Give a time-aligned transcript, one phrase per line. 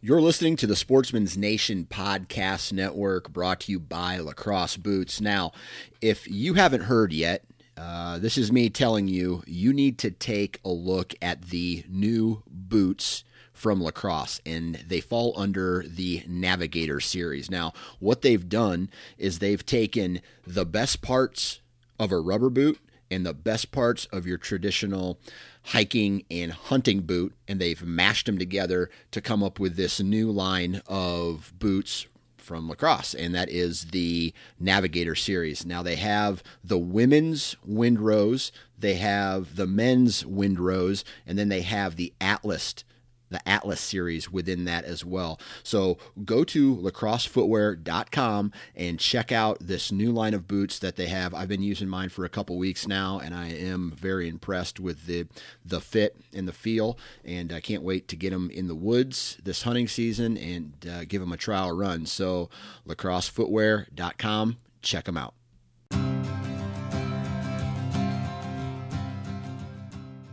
[0.00, 5.20] You're listening to the Sportsman's Nation Podcast Network brought to you by Lacrosse Boots.
[5.20, 5.50] Now,
[6.00, 7.44] if you haven't heard yet,
[7.76, 12.44] uh, this is me telling you, you need to take a look at the new
[12.48, 19.40] boots from lacrosse and they fall under the navigator series now what they've done is
[19.40, 21.58] they've taken the best parts
[21.98, 22.78] of a rubber boot
[23.10, 25.18] and the best parts of your traditional
[25.64, 30.30] hiking and hunting boot, and they've mashed them together to come up with this new
[30.30, 35.66] line of boots from lacrosse, and that is the Navigator series.
[35.66, 41.96] Now they have the women's Windrose, they have the men's Windrose, and then they have
[41.96, 42.84] the Atlas
[43.30, 45.40] the Atlas series within that as well.
[45.62, 51.34] So go to lacrossefootwear.com and check out this new line of boots that they have.
[51.34, 55.06] I've been using mine for a couple weeks now, and I am very impressed with
[55.06, 55.26] the
[55.64, 56.98] the fit and the feel.
[57.24, 61.04] And I can't wait to get them in the woods this hunting season and uh,
[61.04, 62.06] give them a trial run.
[62.06, 62.48] So
[62.86, 65.34] lacrossefootwear.com, check them out.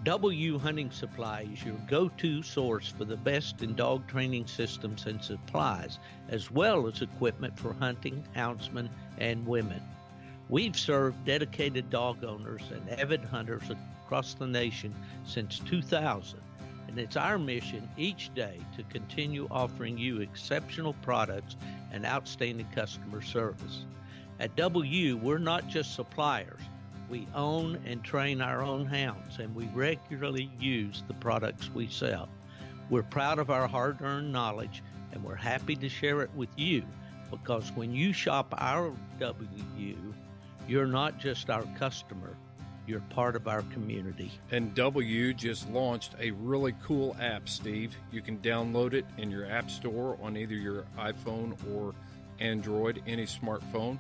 [0.06, 5.08] W Hunting Supply is your go to source for the best in dog training systems
[5.08, 5.98] and supplies,
[6.30, 9.82] as well as equipment for hunting, houndsmen, and women.
[10.48, 13.64] We've served dedicated dog owners and avid hunters
[14.04, 14.94] across the nation
[15.26, 16.40] since 2000,
[16.88, 21.56] and it's our mission each day to continue offering you exceptional products
[21.92, 23.86] and outstanding customer service.
[24.40, 26.62] At W, we're not just suppliers.
[27.10, 32.30] We own and train our own hounds, and we regularly use the products we sell.
[32.90, 36.84] We're proud of our hard earned knowledge, and we're happy to share it with you
[37.32, 40.14] because when you shop our W,
[40.68, 42.36] you're not just our customer,
[42.88, 44.32] you're part of our community.
[44.52, 47.96] And W just launched a really cool app, Steve.
[48.12, 51.94] You can download it in your app store on either your iPhone or
[52.40, 54.00] Android, any smartphone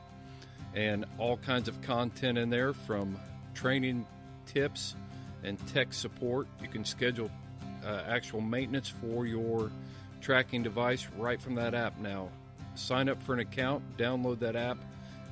[0.75, 3.17] and all kinds of content in there from
[3.53, 4.05] training
[4.45, 4.95] tips
[5.43, 6.47] and tech support.
[6.61, 7.31] You can schedule
[7.85, 9.71] uh, actual maintenance for your
[10.21, 12.29] tracking device right from that app now.
[12.75, 14.77] Sign up for an account, download that app,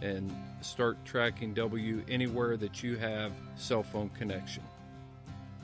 [0.01, 4.63] and start tracking W anywhere that you have cell phone connection.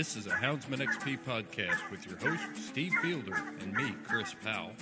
[0.03, 4.73] This is a Houndsman XP podcast with your host, Steve Fielder, and me, Chris Powell.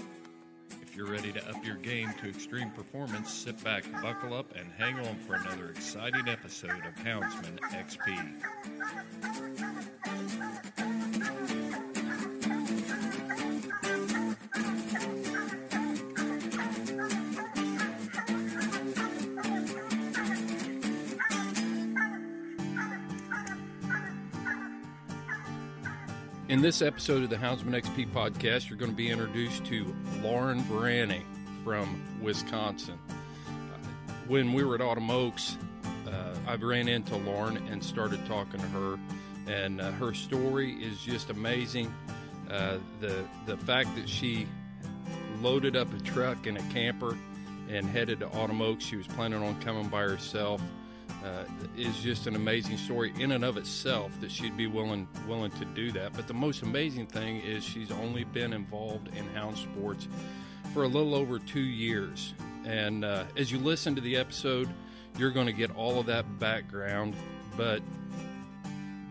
[0.82, 4.68] If you're ready to up your game to extreme performance, sit back, buckle up, and
[4.80, 8.18] hang on for another exciting episode of Houndsman XP.
[26.52, 29.86] In this episode of the Houndsman XP podcast, you're going to be introduced to
[30.22, 31.22] Lauren Varani
[31.64, 33.00] from Wisconsin.
[34.28, 35.58] When we were at Autumn Oaks,
[36.06, 39.00] uh, I ran into Lauren and started talking to her,
[39.48, 41.94] and uh, her story is just amazing.
[42.50, 44.46] Uh, the the fact that she
[45.40, 47.18] loaded up a truck and a camper
[47.70, 48.84] and headed to Autumn Oaks.
[48.84, 50.62] She was planning on coming by herself
[51.24, 51.44] uh,
[51.78, 55.66] is just an amazing story in and of itself that she'd be willing willing to
[55.66, 56.14] do that.
[56.14, 60.08] But the most amazing thing is she's only been involved in hound sports
[60.74, 62.34] for a little over two years.
[62.66, 64.70] And uh, as you listen to the episode,
[65.18, 67.16] you're going to get all of that background.
[67.58, 67.82] But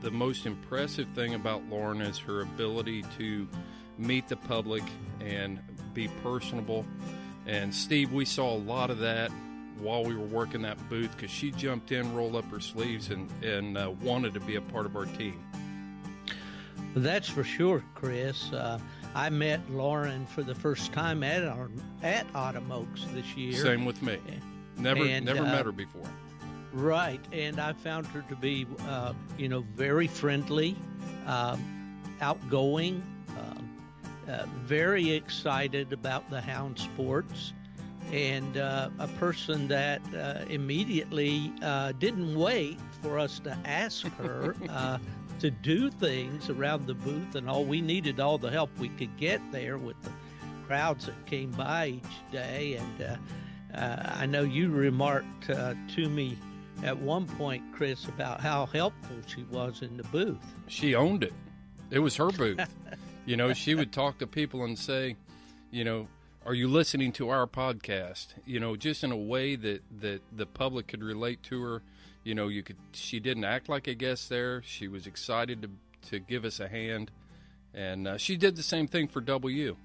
[0.00, 3.46] the most impressive thing about Lauren is her ability to
[3.98, 4.82] meet the public
[5.20, 5.60] and
[5.92, 6.86] be personable.
[7.46, 9.30] And Steve, we saw a lot of that
[9.80, 13.30] while we were working that booth because she jumped in, rolled up her sleeves, and
[13.42, 15.42] and uh, wanted to be a part of our team.
[16.94, 18.52] That's for sure, Chris.
[18.52, 18.78] Uh,
[19.14, 21.70] I met Lauren for the first time at our
[22.02, 23.52] at Autumn Oaks this year.
[23.52, 24.18] Same with me.
[24.76, 26.08] Never and, never uh, met her before.
[26.72, 30.76] Right, and I found her to be, uh, you know, very friendly,
[31.26, 33.76] um, outgoing, um,
[34.28, 37.52] uh, very excited about the hound sports
[38.12, 44.54] and uh, a person that uh, immediately uh, didn't wait for us to ask her
[44.68, 44.98] uh,
[45.40, 47.64] to do things around the booth and all.
[47.64, 50.10] We needed all the help we could get there with the
[50.66, 52.78] crowds that came by each day.
[52.78, 56.36] And uh, uh, I know you remarked uh, to me
[56.82, 60.38] at one point, Chris, about how helpful she was in the booth.
[60.68, 61.32] She owned it.
[61.90, 62.60] It was her booth.
[63.26, 65.16] you know, she would talk to people and say,
[65.70, 66.06] you know,
[66.50, 68.26] are you listening to our podcast?
[68.44, 71.82] You know, just in a way that that the public could relate to her.
[72.24, 72.76] You know, you could.
[72.92, 74.60] She didn't act like a guest there.
[74.62, 75.70] She was excited to
[76.10, 77.12] to give us a hand,
[77.72, 79.76] and uh, she did the same thing for W.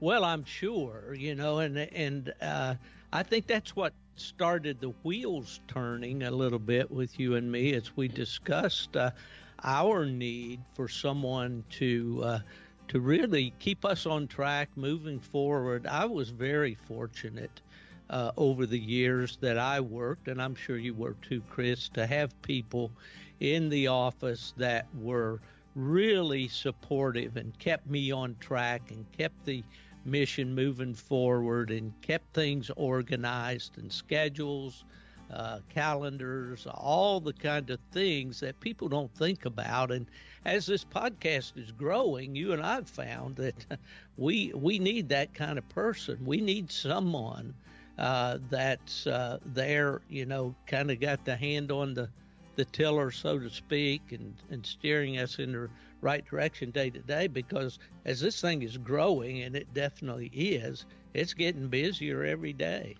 [0.00, 2.76] Well, I'm sure, you know, and and uh,
[3.12, 7.74] I think that's what started the wheels turning a little bit with you and me
[7.74, 9.10] as we discussed uh,
[9.62, 12.38] our need for someone to uh,
[12.88, 15.86] to really keep us on track moving forward.
[15.86, 17.60] I was very fortunate
[18.10, 22.06] uh, over the years that I worked, and I'm sure you were too, Chris, to
[22.06, 22.90] have people
[23.40, 25.40] in the office that were
[25.74, 29.62] really supportive and kept me on track and kept the
[30.04, 34.84] mission moving forward and kept things organized and schedules,
[35.32, 39.90] uh, calendars, all the kind of things that people don't think about.
[39.90, 40.06] And
[40.44, 43.66] as this podcast is growing, you and I've found that
[44.16, 46.18] we we need that kind of person.
[46.24, 47.54] We need someone
[47.98, 52.08] uh, that's uh, there, you know, kind of got the hand on the
[52.56, 55.70] the tiller, so to speak, and, and steering us in the
[56.00, 60.84] right direction day to day because as this thing is growing, and it definitely is,
[61.14, 62.96] it's getting busier every day.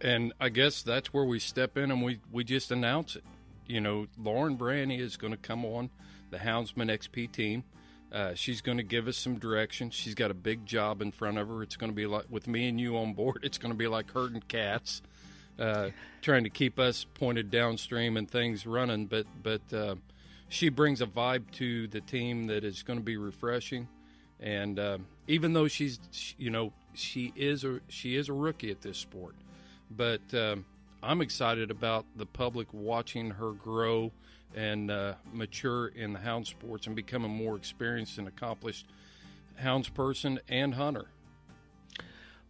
[0.00, 3.24] And I guess that's where we step in and we, we just announce it.
[3.66, 5.90] You know, Lauren Branny is going to come on
[6.30, 7.64] the Houndsman XP team.
[8.12, 9.90] Uh, she's going to give us some direction.
[9.90, 11.62] She's got a big job in front of her.
[11.62, 13.88] It's going to be like, with me and you on board, it's going to be
[13.88, 15.02] like herding cats
[15.58, 15.90] uh,
[16.22, 19.06] trying to keep us pointed downstream and things running.
[19.06, 19.96] But but uh,
[20.48, 23.88] she brings a vibe to the team that is going to be refreshing.
[24.38, 25.98] And uh, even though she's
[26.38, 29.34] you know she is a she is a rookie at this sport,
[29.90, 30.64] but um,
[31.02, 34.10] I'm excited about the public watching her grow
[34.54, 38.86] and uh, mature in the hound sports and become a more experienced and accomplished
[39.56, 41.06] hounds person and hunter.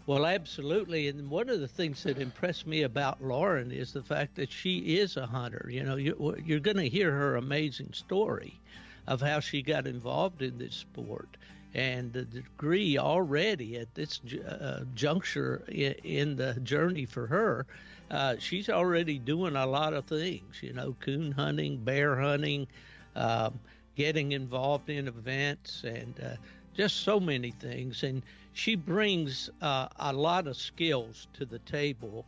[0.06, 1.08] Well, absolutely.
[1.08, 4.98] And one of the things that impressed me about Lauren is the fact that she
[4.98, 5.68] is a hunter.
[5.68, 8.60] You know, you, you're going to hear her amazing story
[9.08, 11.36] of how she got involved in this sport
[11.76, 17.67] and the degree already at this uh, juncture in, the journey for her.
[18.11, 22.67] Uh, she's already doing a lot of things, you know, coon hunting, bear hunting,
[23.14, 23.61] um,
[23.94, 26.37] getting involved in events, and uh,
[26.75, 28.02] just so many things.
[28.02, 28.22] And
[28.55, 32.25] she brings uh, a lot of skills to the table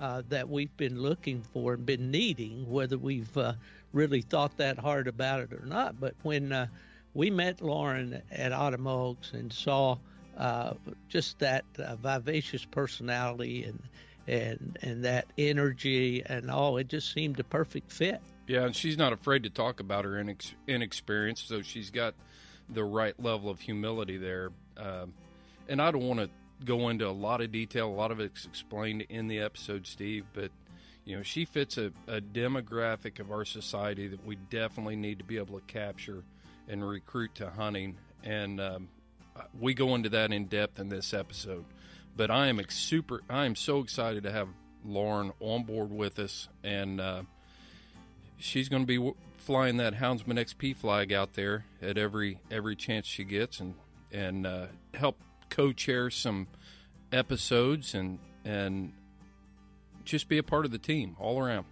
[0.00, 3.52] uh, that we've been looking for and been needing, whether we've uh,
[3.92, 6.00] really thought that hard about it or not.
[6.00, 6.68] But when uh,
[7.16, 9.96] we met Lauren at Autumn Oaks and saw
[10.36, 10.74] uh,
[11.08, 13.82] just that uh, vivacious personality and
[14.28, 18.20] and and that energy and all, it just seemed a perfect fit.
[18.46, 22.14] Yeah, and she's not afraid to talk about her inex- inexperience, so she's got
[22.68, 24.50] the right level of humility there.
[24.76, 25.14] Um,
[25.68, 26.28] and I don't want to
[26.64, 27.88] go into a lot of detail.
[27.88, 30.50] A lot of it's explained in the episode, Steve, but
[31.04, 35.24] you know, she fits a, a demographic of our society that we definitely need to
[35.24, 36.24] be able to capture
[36.68, 37.96] and recruit to hunting.
[38.22, 38.88] And um,
[39.58, 41.64] we go into that in depth in this episode.
[42.16, 43.22] But I am super.
[43.28, 44.48] I am so excited to have
[44.84, 47.22] Lauren on board with us, and uh,
[48.38, 53.06] she's going to be flying that Houndsman XP flag out there at every every chance
[53.06, 53.74] she gets, and
[54.12, 55.18] and uh, help
[55.50, 56.46] co-chair some
[57.12, 58.92] episodes and and
[60.04, 61.66] just be a part of the team all around.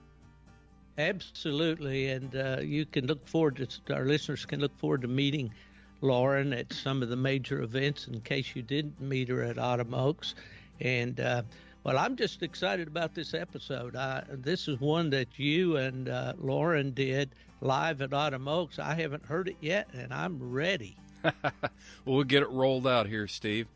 [0.96, 5.52] Absolutely, and uh, you can look forward to our listeners can look forward to meeting
[6.00, 8.06] Lauren at some of the major events.
[8.06, 10.36] In case you didn't meet her at Autumn Oaks,
[10.80, 11.42] and uh,
[11.82, 13.96] well, I'm just excited about this episode.
[13.96, 18.78] I, this is one that you and uh, Lauren did live at Autumn Oaks.
[18.78, 20.96] I haven't heard it yet, and I'm ready.
[22.04, 23.66] well, get it rolled out here, Steve.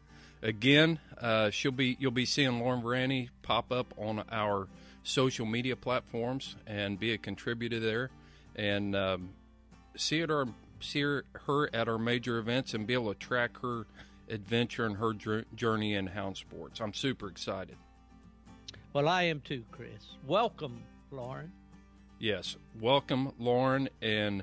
[0.40, 4.68] Again, uh, she'll be you'll be seeing Lauren Branny pop up on our
[5.08, 8.10] social media platforms and be a contributor there,
[8.56, 9.30] and um,
[9.96, 10.46] see at our
[10.80, 13.86] see her, her at our major events and be able to track her
[14.28, 15.12] adventure and her
[15.54, 16.80] journey in hound sports.
[16.80, 17.76] I'm super excited.
[18.92, 20.16] Well, I am too, Chris.
[20.26, 21.52] Welcome, Lauren.
[22.18, 24.42] Yes, welcome, Lauren, and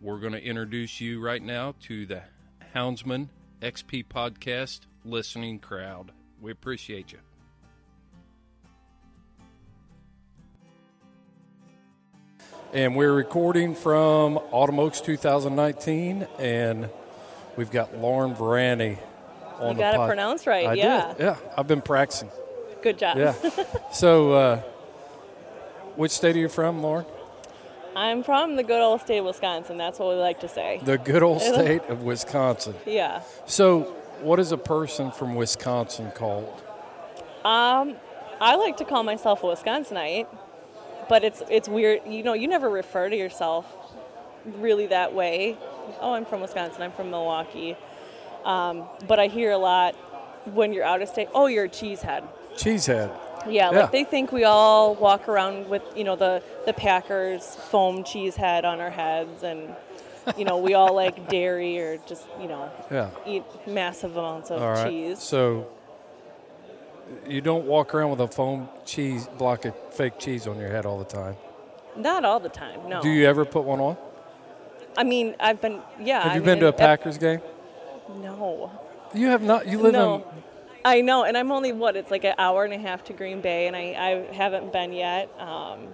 [0.00, 2.22] we're going to introduce you right now to the
[2.74, 3.28] Houndsman
[3.60, 6.12] XP podcast listening crowd.
[6.40, 7.18] We appreciate you.
[12.72, 16.88] And we're recording from Autumn Oaks 2019, and
[17.56, 18.96] we've got Lauren Branny
[19.58, 20.08] on You the got it pod.
[20.08, 21.14] pronounced right, I yeah.
[21.14, 21.22] did.
[21.24, 22.30] Yeah, I've been practicing.
[22.80, 23.18] Good job.
[23.18, 23.34] Yeah.
[23.92, 24.56] so, uh,
[25.96, 27.06] which state are you from, Lauren?
[27.96, 29.76] I'm from the good old state of Wisconsin.
[29.76, 30.80] That's what we like to say.
[30.84, 32.76] The good old state of Wisconsin.
[32.86, 33.22] Yeah.
[33.46, 33.80] So,
[34.22, 36.62] what is a person from Wisconsin called?
[37.44, 37.96] Um,
[38.40, 40.28] I like to call myself a Wisconsinite,
[41.10, 42.00] but it's it's weird.
[42.06, 43.66] You know, you never refer to yourself
[44.46, 45.58] really that way.
[46.00, 46.80] Oh, I'm from Wisconsin.
[46.82, 47.76] I'm from Milwaukee.
[48.44, 49.94] Um, but I hear a lot
[50.54, 51.28] when you're out of state.
[51.34, 52.22] Oh, you're a cheesehead.
[52.54, 53.10] Cheesehead.
[53.46, 53.80] Yeah, Yeah.
[53.80, 58.36] like they think we all walk around with you know the the Packers foam cheese
[58.36, 59.74] head on our heads, and
[60.36, 63.10] you know we all like dairy or just you know Yeah.
[63.26, 64.88] eat massive amounts of All right.
[64.88, 65.18] cheese.
[65.18, 65.66] So,
[67.26, 70.86] you don't walk around with a foam cheese block of fake cheese on your head
[70.86, 71.36] all the time.
[71.96, 72.88] Not all the time.
[72.88, 73.02] No.
[73.02, 73.96] Do you ever put one on?
[74.96, 76.22] I mean, I've been yeah.
[76.22, 77.40] Have you mean, been to a Packers game?
[78.16, 78.70] No.
[79.14, 79.66] You have not.
[79.66, 80.16] You live no.
[80.16, 80.22] in.
[80.84, 81.96] I know, and I'm only what?
[81.96, 84.92] It's like an hour and a half to Green Bay, and I, I haven't been
[84.92, 85.28] yet.
[85.38, 85.88] Um,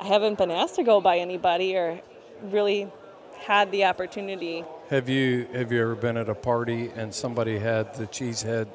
[0.00, 1.98] I haven't been asked to go by anybody or
[2.42, 2.90] really
[3.38, 4.64] had the opportunity.
[4.90, 8.68] Have you Have you ever been at a party and somebody had the cheese head?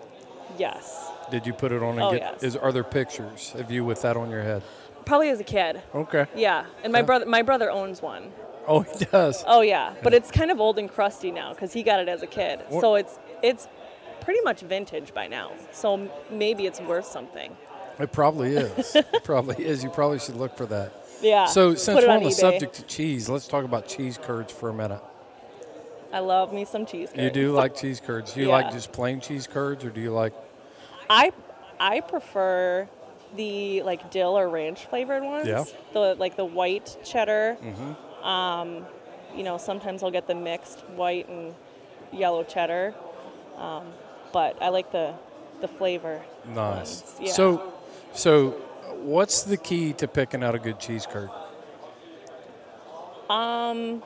[0.58, 1.11] Yes.
[1.32, 2.20] Did you put it on and Oh, get?
[2.22, 2.44] yes.
[2.44, 4.62] Is are there pictures of you with that on your head?
[5.06, 5.82] Probably as a kid.
[5.96, 6.28] Okay.
[6.36, 8.32] Yeah, and my brother my brother owns one.
[8.68, 9.44] Oh, he does.
[9.48, 12.22] Oh yeah, but it's kind of old and crusty now because he got it as
[12.22, 12.60] a kid.
[12.70, 13.68] What- So it's it's
[14.20, 15.52] pretty much vintage by now.
[15.72, 17.56] So m- maybe it's worth something.
[18.00, 18.96] It probably is.
[18.96, 19.84] it probably is.
[19.84, 20.94] You probably should look for that.
[21.22, 21.46] Yeah.
[21.46, 24.70] So since we're on on the subject of cheese, let's talk about cheese curds for
[24.70, 25.02] a minute.
[26.14, 27.10] I love me some cheese.
[27.10, 27.24] Curds.
[27.24, 28.34] You do like cheese curds.
[28.34, 28.54] Do you Yeah.
[28.54, 30.34] like just plain cheese curds, or do you like?
[31.12, 31.32] I
[31.80, 32.88] I prefer
[33.36, 35.48] the like dill or ranch flavored ones.
[35.48, 35.66] Yeah.
[35.94, 37.58] The like the white cheddar.
[37.62, 38.26] Mm-hmm.
[38.26, 38.86] Um,
[39.36, 41.54] you know, sometimes I'll get the mixed white and
[42.14, 42.96] yellow cheddar.
[43.58, 43.88] Um,
[44.32, 45.14] but I like the
[45.60, 46.22] the flavor.
[46.46, 47.16] Nice.
[47.20, 47.32] Yeah.
[47.34, 47.74] So,
[48.14, 48.52] so
[49.02, 51.30] what's the key to picking out a good cheese curd?
[53.30, 54.04] um,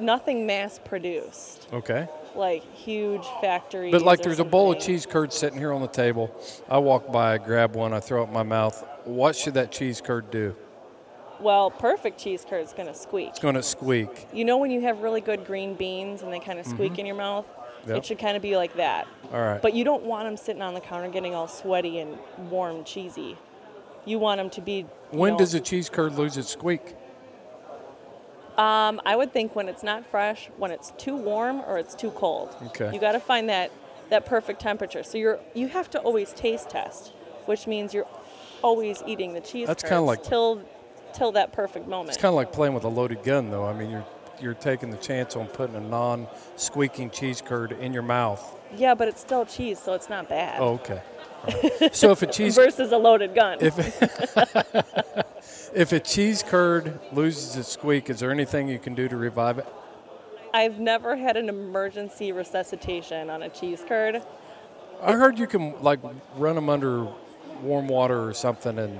[0.00, 1.68] nothing mass produced.
[1.72, 2.08] Okay.
[2.36, 3.92] Like huge factories.
[3.92, 6.34] But like there's a bowl of cheese curds sitting here on the table.
[6.68, 8.86] I walk by, I grab one, I throw it in my mouth.
[9.04, 10.54] What should that cheese curd do?
[11.40, 13.28] Well, perfect cheese curd is gonna squeak.
[13.28, 14.26] It's going to squeak.
[14.32, 17.06] You know when you have really good green beans and they kind of squeak in
[17.06, 17.46] your mouth?
[17.46, 17.90] Mm-hmm.
[17.90, 17.98] Yep.
[17.98, 19.06] It should kind of be like that.
[19.32, 19.62] All right.
[19.62, 22.18] But you don't want them sitting on the counter getting all sweaty and
[22.50, 23.36] warm, cheesy.
[24.04, 24.86] You want them to be.
[25.10, 26.94] when know- does a cheese curd lose its squeak?
[28.58, 32.10] Um, I would think when it's not fresh, when it's too warm or it's too
[32.12, 32.54] cold.
[32.68, 32.90] Okay.
[32.92, 33.70] You got to find that
[34.08, 35.02] that perfect temperature.
[35.02, 37.12] So you're you have to always taste test,
[37.46, 38.06] which means you're
[38.62, 39.66] always eating the cheese.
[39.66, 40.62] That's kinda like- till
[41.12, 42.10] till that perfect moment.
[42.10, 43.64] It's kind of like playing with a loaded gun, though.
[43.66, 44.06] I mean, you're
[44.40, 48.42] you're taking the chance on putting a non-squeaking cheese curd in your mouth.
[48.76, 50.60] yeah, but it's still cheese, so it's not bad.
[50.60, 51.00] Oh, okay.
[51.80, 51.94] Right.
[51.94, 53.58] so if a cheese Versus a loaded gun.
[53.60, 53.74] if
[55.76, 59.58] if a cheese curd loses its squeak, is there anything you can do to revive
[59.58, 59.66] it?
[60.54, 64.22] I've never had an emergency resuscitation on a cheese curd.
[65.02, 66.00] I heard you can like
[66.36, 67.06] run them under
[67.60, 68.98] warm water or something, and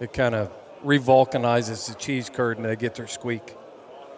[0.00, 0.52] it kind of
[0.84, 3.56] revulcanizes the cheese curd, and they get their squeak.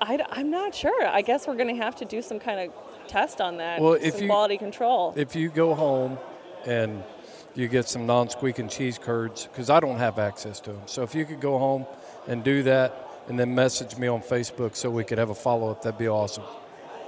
[0.00, 1.06] I, am not sure.
[1.06, 3.80] I guess we're going to have to do some kind of test on that.
[3.80, 5.14] Well, if you- quality control.
[5.16, 6.18] If you go home
[6.66, 7.04] and
[7.54, 11.14] you get some non-squeaking cheese curds, because I don't have access to them, so if
[11.14, 11.86] you could go home
[12.26, 15.82] and do that, and then message me on Facebook so we could have a follow-up,
[15.82, 16.44] that'd be awesome.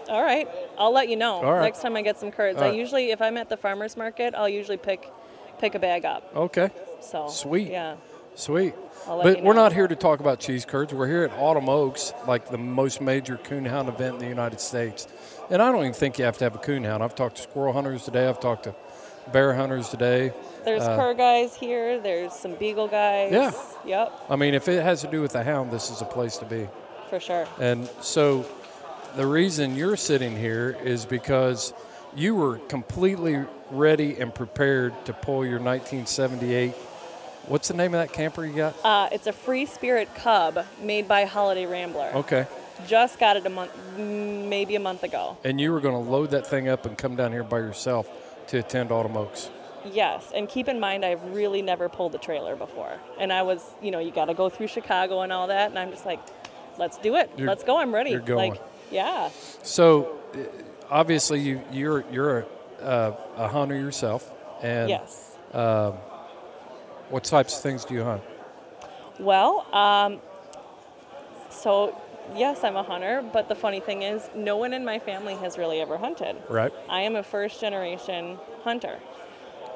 [0.09, 0.49] All right,
[0.79, 1.63] I'll let you know right.
[1.63, 2.59] next time I get some curds.
[2.59, 2.79] All I right.
[2.79, 5.11] usually, if I'm at the farmers market, I'll usually pick
[5.59, 6.31] pick a bag up.
[6.35, 6.71] Okay.
[7.01, 7.71] So Sweet.
[7.71, 7.97] Yeah.
[8.35, 8.75] Sweet.
[9.07, 10.93] But you we're not here to talk about cheese curds.
[10.93, 15.09] We're here at Autumn Oaks, like the most major coonhound event in the United States.
[15.51, 17.01] And I don't even think you have to have a coonhound.
[17.01, 18.29] I've talked to squirrel hunters today.
[18.29, 18.75] I've talked to
[19.33, 20.33] bear hunters today.
[20.65, 21.99] There's Uh, cur guys here.
[22.01, 23.33] There's some beagle guys.
[23.33, 23.53] Yeah.
[23.85, 26.37] Yep, I mean, if it has to do with the hound, this is a place
[26.39, 26.69] to be.
[27.09, 27.47] for sure.
[27.61, 28.45] And so
[29.15, 31.73] the reason you're sitting here is because
[32.17, 36.73] you were completely ready and prepared to pull your 1978.
[37.47, 38.75] What's the name of that camper you got?
[38.83, 42.11] Uh, it's a free spirit cub made by Holiday Rambler.
[42.13, 42.47] Okay.
[42.89, 45.37] Just got it a month, maybe a month ago.
[45.45, 48.09] And you were going to load that thing up and come down here by yourself
[48.49, 49.51] to attend Autumn Oaks.
[49.93, 53.63] Yes, and keep in mind I've really never pulled a trailer before, and I was,
[53.81, 56.19] you know, you got to go through Chicago and all that, and I'm just like,
[56.79, 58.11] let's do it, You're- let's go, I'm ready.
[58.11, 58.53] you're going.
[58.53, 59.31] Like, yeah,
[59.63, 60.39] So uh,
[60.91, 62.39] obviously you, you're you're
[62.81, 64.31] a, uh, a hunter yourself,
[64.63, 65.37] and yes.
[67.11, 68.23] what types of things do you hunt?
[69.19, 70.21] Well, um,
[71.51, 71.97] so
[72.35, 75.59] yes, I'm a hunter, but the funny thing is, no one in my family has
[75.59, 76.37] really ever hunted.
[76.49, 76.73] Right.
[76.89, 78.99] I am a first generation hunter.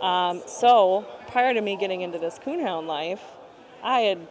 [0.00, 3.23] Um, so prior to me getting into this coonhound life,
[3.83, 4.26] I had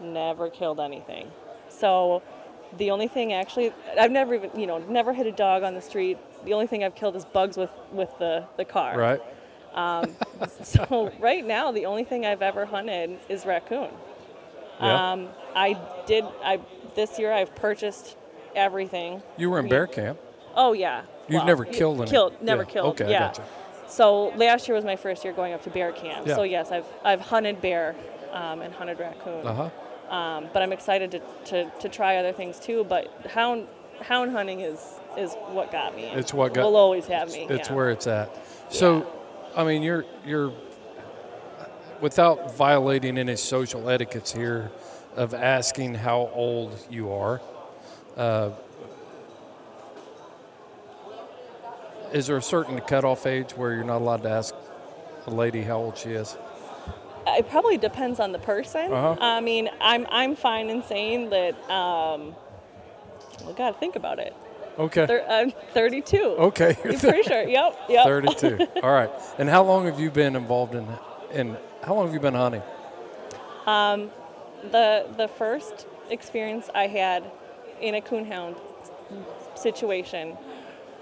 [0.00, 1.30] never killed anything.
[1.68, 2.22] So
[2.76, 5.80] the only thing actually, I've never even, you know, never hit a dog on the
[5.80, 6.18] street.
[6.44, 8.98] The only thing I've killed is bugs with, with the, the car.
[8.98, 9.20] Right.
[10.62, 13.90] So right now, the only thing I've ever hunted is raccoon.
[14.80, 15.12] Yeah.
[15.12, 16.60] Um, I did, I,
[16.94, 18.16] this year I've purchased
[18.54, 19.22] everything.
[19.36, 20.18] you were in bear camp.
[20.54, 21.02] Oh yeah.
[21.28, 23.00] You've Well, never killed any- Killed, never yeah, killed.
[23.00, 23.18] okay, I yeah.
[23.28, 23.44] gotcha.
[23.88, 26.26] So last year was my first year going up to bear camp.
[26.26, 26.36] Yeah.
[26.36, 27.94] So yes, I've I've hunted bear
[28.32, 29.46] um, and hunted raccoon.
[29.46, 30.14] Uh huh.
[30.14, 32.84] Um, but I'm excited to, to, to try other things too.
[32.84, 33.66] But hound
[34.02, 34.80] hound hunting is
[35.16, 36.04] is what got me.
[36.04, 37.46] It's what got- will always have me.
[37.48, 37.74] It's yeah.
[37.74, 38.30] where it's at.
[38.68, 39.06] So,
[39.56, 40.52] I mean, you're you're
[42.00, 44.70] without violating any social etiquettes here
[45.16, 47.40] of asking how old you are.
[48.16, 48.50] Uh,
[52.12, 54.54] is there a certain cutoff age where you're not allowed to ask
[55.26, 56.36] a lady how old she is?
[57.26, 58.92] It probably depends on the person.
[58.92, 59.16] Uh-huh.
[59.20, 61.54] I mean, I'm I'm fine in saying that.
[61.70, 62.34] Um,
[63.42, 64.34] well, gotta think about it.
[64.78, 65.06] Okay.
[65.06, 66.18] Thir- I'm 32.
[66.18, 66.76] Okay.
[66.84, 67.42] I'm pretty sure.
[67.42, 67.78] Yep.
[67.88, 68.04] Yep.
[68.04, 68.66] 32.
[68.82, 69.10] All right.
[69.38, 70.86] And how long have you been involved in
[71.32, 72.62] in how long have you been hunting?
[74.70, 77.24] The the first experience I had
[77.80, 78.56] in a coonhound
[79.54, 80.36] situation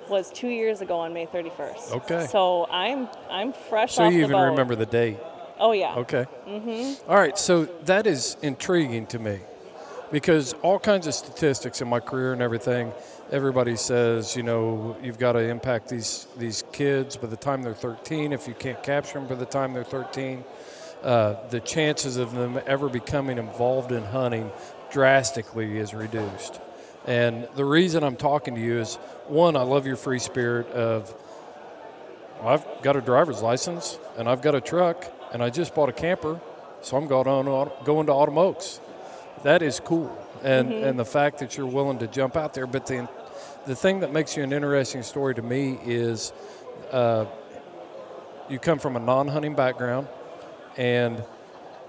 [0.08, 1.92] was two years ago on May 31st.
[1.92, 2.26] Okay.
[2.26, 4.50] So I'm I'm fresh So you even boat.
[4.50, 5.18] remember the date.
[5.58, 5.94] Oh yeah.
[5.96, 6.26] Okay.
[6.46, 7.10] Mm-hmm.
[7.10, 7.38] All right.
[7.38, 9.40] So that is intriguing to me
[10.10, 12.92] because all kinds of statistics in my career and everything,
[13.30, 17.74] everybody says, you know, you've got to impact these these kids by the time they're
[17.74, 18.32] 13.
[18.32, 20.44] If you can't capture them by the time they're 13,
[21.02, 24.50] uh, the chances of them ever becoming involved in hunting
[24.90, 26.60] drastically is reduced.
[27.06, 31.12] And the reason I'm talking to you is one, I love your free spirit of
[32.42, 35.92] I've got a driver's license and I've got a truck and I just bought a
[35.92, 36.40] camper,
[36.82, 38.80] so I'm going on going to Autumn Oaks.
[39.44, 42.66] That is cool, and and the fact that you're willing to jump out there.
[42.66, 43.08] But the
[43.66, 46.32] the thing that makes you an interesting story to me is
[46.90, 47.24] uh,
[48.48, 50.06] you come from a non-hunting background,
[50.76, 51.22] and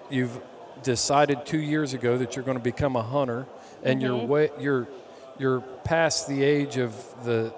[0.10, 0.40] you've
[0.84, 3.46] decided two years ago that you're going to become a hunter,
[3.84, 4.88] and you're way you're
[5.40, 6.94] you're past the age of
[7.24, 7.50] the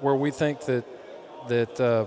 [0.00, 0.84] where we think that
[1.48, 2.06] that uh,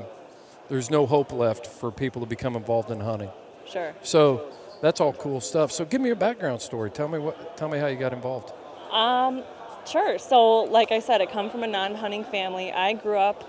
[0.69, 3.29] there's no hope left for people to become involved in hunting.
[3.65, 3.93] Sure.
[4.03, 4.51] So
[4.81, 5.71] that's all cool stuff.
[5.71, 6.91] So give me your background story.
[6.91, 7.57] Tell me what.
[7.57, 8.53] Tell me how you got involved.
[8.91, 9.43] Um,
[9.85, 10.19] sure.
[10.19, 12.71] So, like I said, I come from a non-hunting family.
[12.71, 13.43] I grew up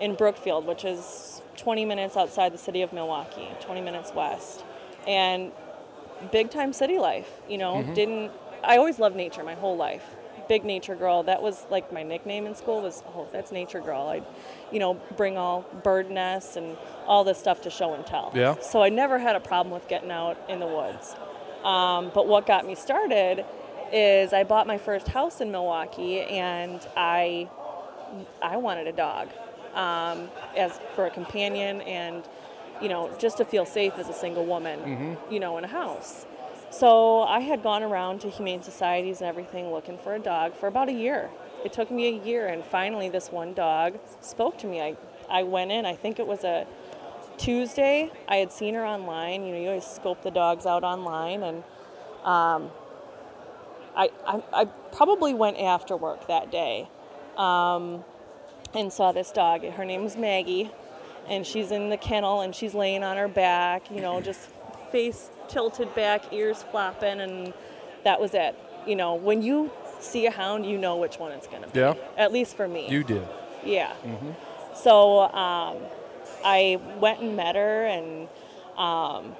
[0.00, 4.64] in Brookfield, which is 20 minutes outside the city of Milwaukee, 20 minutes west,
[5.06, 5.52] and
[6.32, 7.30] big time city life.
[7.48, 8.32] You know, didn't
[8.64, 10.04] I always loved nature my whole life.
[10.48, 11.22] Big nature girl.
[11.22, 14.08] That was like my nickname in school was oh that's nature girl.
[14.08, 14.24] I'd,
[14.72, 18.32] you know, bring all bird nests and all this stuff to show and tell.
[18.34, 18.56] Yeah.
[18.60, 21.14] So I never had a problem with getting out in the woods.
[21.62, 23.44] Um, but what got me started
[23.92, 27.48] is I bought my first house in Milwaukee, and I
[28.42, 29.28] I wanted a dog
[29.74, 32.24] um, as for a companion, and
[32.82, 34.78] you know just to feel safe as a single woman,
[35.30, 36.26] you know, in a house.
[36.70, 40.68] So I had gone around to humane societies and everything looking for a dog for
[40.68, 41.28] about a year.
[41.64, 44.80] It took me a year, and finally this one dog spoke to me.
[44.80, 44.96] I
[45.28, 45.84] I went in.
[45.86, 46.66] I think it was a
[47.38, 48.10] Tuesday.
[48.28, 49.44] I had seen her online.
[49.44, 51.58] You know, you always scope the dogs out online, and
[52.24, 52.70] um,
[53.96, 56.88] I, I, I probably went after work that day
[57.36, 58.04] um,
[58.74, 59.64] and saw this dog.
[59.64, 60.70] Her name is Maggie,
[61.28, 64.48] and she's in the kennel and she's laying on her back, you know, just
[64.90, 67.52] face tilted back, ears flopping, and
[68.04, 68.56] that was it.
[68.86, 71.78] You know, when you see a hound, you know which one it's going to be.
[71.78, 71.94] Yeah.
[72.16, 72.88] At least for me.
[72.88, 73.26] You did.
[73.64, 73.92] Yeah.
[74.74, 75.76] So um,
[76.44, 78.28] I went and met her, and
[78.78, 79.34] um,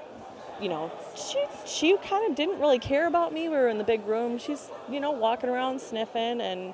[0.61, 3.49] you know, she she kind of didn't really care about me.
[3.49, 4.37] We were in the big room.
[4.37, 6.73] She's you know walking around sniffing, and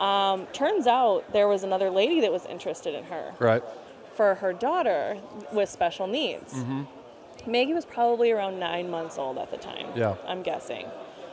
[0.00, 3.62] um, turns out there was another lady that was interested in her Right.
[4.14, 5.18] for her daughter
[5.52, 6.54] with special needs.
[7.46, 9.86] Maggie was probably around nine months old at the time.
[9.94, 10.14] Yeah.
[10.26, 10.86] I'm guessing.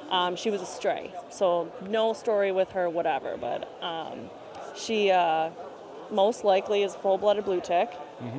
[0.09, 3.35] Um, she was a stray, so no story with her, whatever.
[3.37, 4.29] But um,
[4.75, 5.49] she uh,
[6.09, 7.89] most likely is full-blooded blue tick.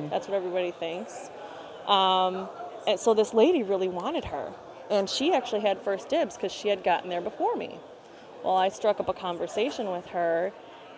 [0.09, 1.29] That's what everybody thinks.
[1.85, 2.49] Um,
[2.87, 4.51] and so this lady really wanted her,
[4.89, 7.77] and she actually had first dibs because she had gotten there before me.
[8.43, 10.51] Well, I struck up a conversation with her,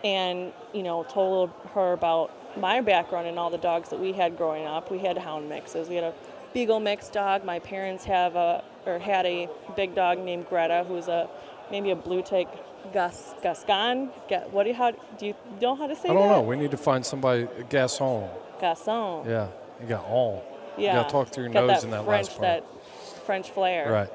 [0.04, 4.38] and you know, told her about my background and all the dogs that we had
[4.38, 4.92] growing up.
[4.92, 5.90] We had hound mixes.
[5.90, 6.14] We had a
[6.54, 7.44] beagle mix dog.
[7.46, 11.30] My parents have a or had a big dog named Greta, who's a
[11.72, 12.48] maybe a blue tick
[12.94, 14.10] Gus Gascon.
[14.28, 16.12] Ga- What do you how do you know how to say that?
[16.12, 16.36] I don't that?
[16.36, 16.42] know.
[16.42, 17.46] We need to find somebody.
[17.70, 18.30] Gasson.
[18.62, 19.26] Gasson.
[19.26, 19.48] Yeah.
[19.80, 20.44] You got all.
[20.78, 20.94] Yeah.
[20.96, 22.42] You got to talk through your Got nose that in that French last part.
[22.42, 23.92] that French flair.
[23.92, 24.10] Right.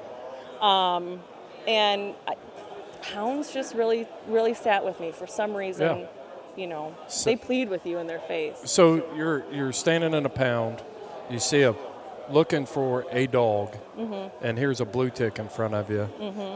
[0.61, 1.21] Um,
[1.67, 2.35] and I,
[3.13, 6.05] hounds just really really sat with me for some reason Yeah.
[6.55, 10.25] you know So- they plead with you in their face So you're you're standing in
[10.25, 10.81] a pound.
[11.29, 11.75] You see a
[12.29, 14.45] looking for a dog, Mm-hmm.
[14.45, 16.09] and here's a blue tick in front of you,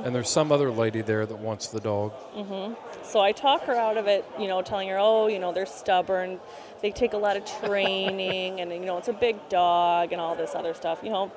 [0.04, 2.12] and there's some other lady there that wants the dog.
[2.36, 2.74] Mm-hmm.
[3.04, 5.66] so i talk her out of it you know telling her oh you know they're
[5.66, 6.40] stubborn
[6.82, 10.36] they take a lot of training and you know it's a big dog and all
[10.36, 11.32] this other stuff you know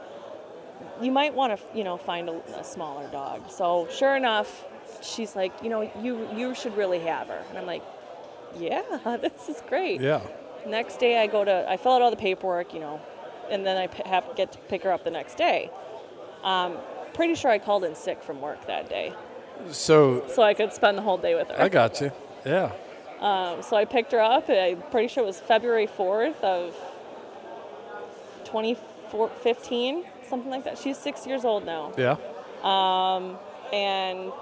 [1.00, 4.64] you might want to you know find a, a smaller dog so sure enough
[5.02, 7.82] she's like you know you you should really have her and i'm like
[8.58, 8.82] yeah
[9.20, 10.20] this is great Yeah.
[10.66, 12.98] Next day, I go to, I fill out all the paperwork, you know,
[13.50, 15.70] and then I p- have to get to pick her up the next day.
[16.42, 16.78] Um,
[17.12, 19.12] pretty sure I called in sick from work that day,
[19.72, 21.60] So so I could spend the whole day with her.
[21.60, 22.10] I got you.
[22.46, 22.72] Yeah.
[23.20, 24.48] Um, so I picked her up.
[24.48, 26.74] I'm pretty sure it was February 4th of
[28.44, 30.78] 2015, something like that.
[30.78, 32.16] She's six years old now, Yeah.
[32.62, 33.36] Um,
[33.72, 34.32] and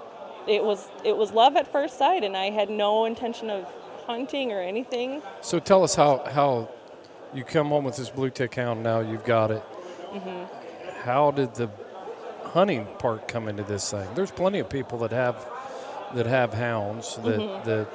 [0.47, 3.65] it was it was love at first sight, and I had no intention of
[4.05, 5.21] hunting or anything.
[5.41, 6.69] So tell us how how
[7.33, 8.83] you come home with this blue tick hound.
[8.83, 9.63] Now you've got it.
[10.11, 11.01] Mm-hmm.
[11.03, 11.69] How did the
[12.43, 14.07] hunting part come into this thing?
[14.15, 15.45] There's plenty of people that have
[16.13, 17.69] that have hounds that Mm-hmm.
[17.69, 17.87] that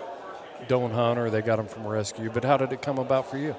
[0.67, 2.31] don't hunt or they got them from rescue.
[2.31, 3.55] But how did it come about for you?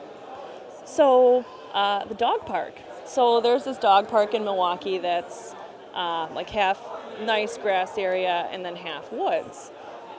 [0.86, 2.73] So, uh, the dog park.
[3.06, 5.56] So, there's this dog park in Milwaukee that's
[5.93, 6.78] uh, like half
[7.22, 9.72] nice grass area and then half woods.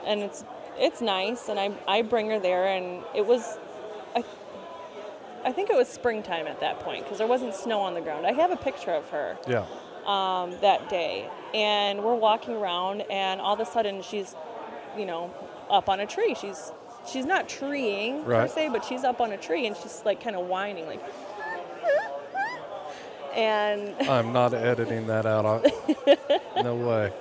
[0.05, 0.43] And it's
[0.77, 3.59] it's nice, and I, I bring her there, and it was,
[4.15, 4.23] I,
[5.43, 8.25] I think it was springtime at that point because there wasn't snow on the ground.
[8.25, 9.65] I have a picture of her Yeah.
[10.07, 14.33] um, that day, and we're walking around, and all of a sudden she's,
[14.97, 15.31] you know,
[15.69, 16.35] up on a tree.
[16.39, 16.71] She's
[17.05, 20.35] she's not treeing per se, but she's up on a tree, and she's like kind
[20.35, 21.01] of whining, like.
[23.35, 25.45] And I'm not editing that out.
[25.45, 26.17] I,
[26.61, 27.11] no way.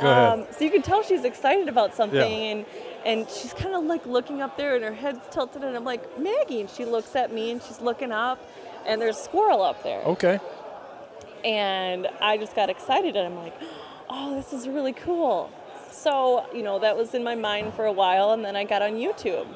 [0.00, 0.40] Go ahead.
[0.40, 2.24] um, so you can tell she's excited about something, Yeah.
[2.52, 2.66] and
[3.04, 6.18] and she's kind of like looking up there, and her head's tilted, and I'm like
[6.18, 8.38] Maggie, and she looks at me, and she's looking up,
[8.86, 10.00] and there's a squirrel up there.
[10.02, 10.38] Okay.
[11.44, 13.54] and I just got excited and I'm like,
[14.10, 15.50] oh, this is really cool.
[15.92, 18.82] So, you know, that was in my mind for a while and then I got
[18.82, 19.46] on YouTube.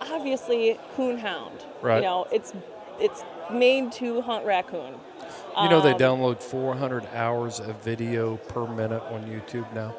[0.00, 1.64] Obviously, coonhound.
[1.80, 1.96] Right.
[1.96, 2.52] You know, it's
[2.98, 4.94] it's made to hunt raccoon.
[5.60, 9.92] You know they Um, download 400 hours of video per minute on YouTube now.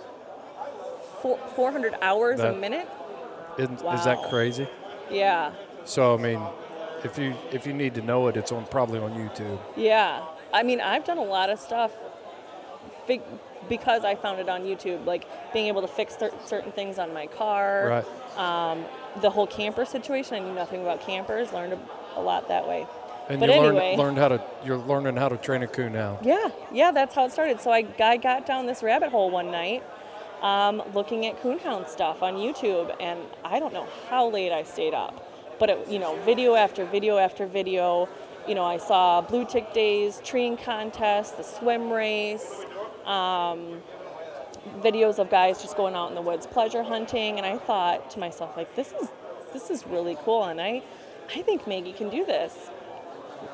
[1.22, 2.88] Four, 400 hours That- a minute?
[3.58, 4.68] Isn't, Is that crazy?
[5.12, 5.52] Yeah.
[5.86, 6.42] So I mean,
[7.04, 9.60] if you if you need to know it, it's on probably on YouTube.
[9.76, 10.22] Yeah.
[10.52, 11.92] I mean, I've done a lot of stuff
[13.70, 17.14] because I found it on YouTube, like being able to fix cer- certain things on
[17.14, 18.04] my car.
[18.38, 18.40] Right.
[18.40, 18.86] Um,
[19.22, 21.78] the whole camper situation, I knew nothing about campers, learned
[22.16, 22.88] a lot that way.
[23.30, 23.98] And But you learned anyway.
[23.98, 26.20] learned how to you're learning how to train a coon now.
[26.22, 27.62] Yeah, yeah, that's how it started.
[27.62, 29.84] So I, I got down this rabbit hole one night
[30.42, 34.94] um, looking at coonhound stuff on YouTube, and I don't know how late I stayed
[34.94, 35.26] up,
[35.58, 38.10] but it, you know, video after video after video.
[38.46, 42.66] You know, I saw blue tick days, treeing contest, the swim race,
[43.06, 43.82] um,
[44.82, 48.20] videos of guys just going out in the woods pleasure hunting, and I thought to
[48.20, 49.08] myself, like, this is
[49.54, 50.84] this is really cool, and I
[51.34, 52.70] I think Maggie can do this.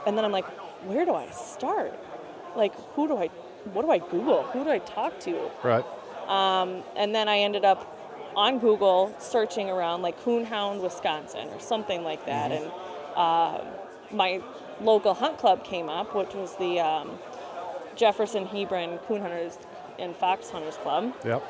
[0.06, 0.46] And then I'm like,
[0.86, 1.94] where do I start?
[2.56, 3.28] Like, who do I,
[3.74, 4.44] what do I Google?
[4.44, 5.50] Who do I talk to?
[5.64, 5.86] Right.
[6.28, 7.96] Um, and then I ended up
[8.36, 12.52] on Google searching around like Coonhound, Wisconsin, or something like that.
[12.52, 12.72] And
[13.16, 13.64] uh,
[14.12, 14.42] my
[14.82, 17.20] local hunt club came up, which was the um,
[17.96, 19.58] Jefferson Hebron Coon Hunters
[19.98, 21.14] and Fox Hunters Club.
[21.26, 21.44] Yep.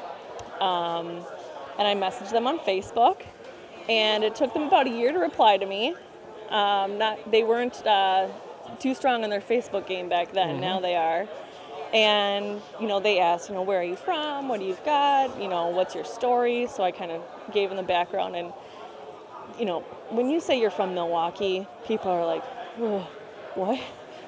[1.77, 3.21] And I messaged them on Facebook,
[3.87, 5.95] and it took them about a year to reply to me.
[6.49, 8.27] Um, not they weren't uh,
[8.79, 10.59] too strong in their Facebook game back then.
[10.59, 11.27] Now they are.
[11.93, 14.47] And you know, they asked, you know, where are you from?
[14.47, 15.41] What do you've got?
[15.41, 16.67] You know, what's your story?
[16.67, 18.35] So I kind of gave them the background.
[18.35, 18.53] And
[19.57, 22.43] you know, when you say you're from Milwaukee, people are like,
[23.55, 23.79] what?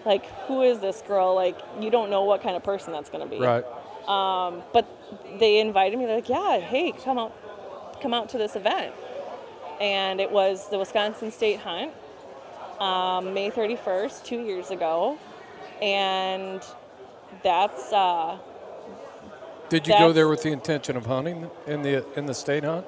[0.05, 1.35] Like, who is this girl?
[1.35, 3.39] Like, you don't know what kind of person that's going to be.
[3.39, 3.63] Right.
[4.07, 4.87] Um, but
[5.39, 6.05] they invited me.
[6.05, 8.93] They're like, "Yeah, hey, come out, come out to this event."
[9.79, 11.91] And it was the Wisconsin State Hunt,
[12.81, 15.17] um, May 31st, two years ago,
[15.81, 16.61] and
[17.43, 18.37] that's uh,
[19.69, 22.85] Did you go there with the intention of hunting in the in the state hunt?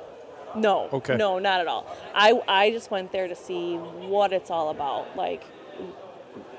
[0.56, 1.16] no, Okay.
[1.18, 1.86] no, not at all.
[2.14, 5.16] I I just went there to see what it's all about.
[5.16, 5.44] Like,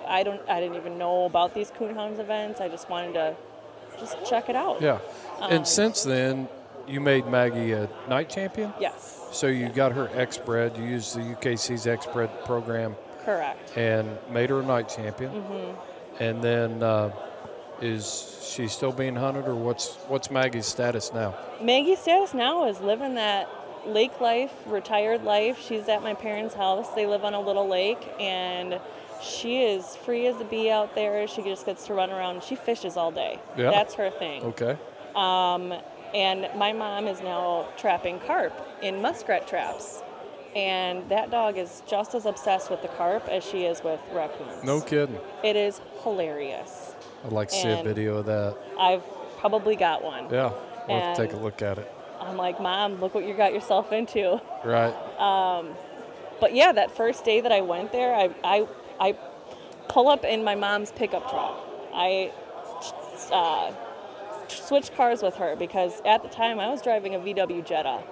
[0.06, 2.60] I don't, I didn't even know about these coonhounds events.
[2.60, 3.36] I just wanted to
[3.98, 4.80] just check it out.
[4.82, 4.98] Yeah.
[5.40, 6.48] Um, and since then,
[6.88, 8.72] you made Maggie a night champion.
[8.80, 10.76] Yes, So you got her X bred.
[10.76, 13.76] You used the UKC's X bred program correct.
[13.76, 15.32] and made her a night champion.
[15.32, 16.22] Mm-hmm.
[16.22, 17.10] And then uh,
[17.80, 21.34] is she still being hunted, or what's what's Maggie's status now?
[21.60, 23.48] Maggie's status now is living that
[23.86, 25.60] lake life, retired life.
[25.60, 26.88] She's at my parents' house.
[26.90, 28.80] They live on a little lake, and
[29.20, 31.26] she is free as a bee out there.
[31.26, 32.42] She just gets to run around.
[32.44, 33.40] She fishes all day.
[33.56, 33.70] Yeah.
[33.70, 34.42] That's her thing.
[34.44, 34.76] Okay.
[35.16, 35.74] Um,
[36.14, 40.02] and my mom is now trapping carp in muskrat traps.
[40.54, 44.62] And that dog is just as obsessed with the carp as she is with raccoons.
[44.62, 45.18] No kidding.
[45.42, 46.94] It is hilarious.
[47.24, 48.56] I'd like to see a video of that.
[48.78, 49.02] I've
[49.38, 50.28] probably got one.
[50.30, 50.52] Yeah.
[50.88, 51.90] We'll have to take a look at it.
[52.20, 54.40] I'm like, Mom, look what you got yourself into.
[54.64, 54.94] Right.
[55.18, 55.74] Um,
[56.40, 58.66] But yeah, that first day that I went there, I, I,
[59.00, 59.12] I
[59.88, 61.56] pull up in my mom's pickup truck.
[61.92, 62.32] I
[63.32, 63.72] uh,
[64.48, 68.02] switched cars with her because at the time I was driving a VW Jetta,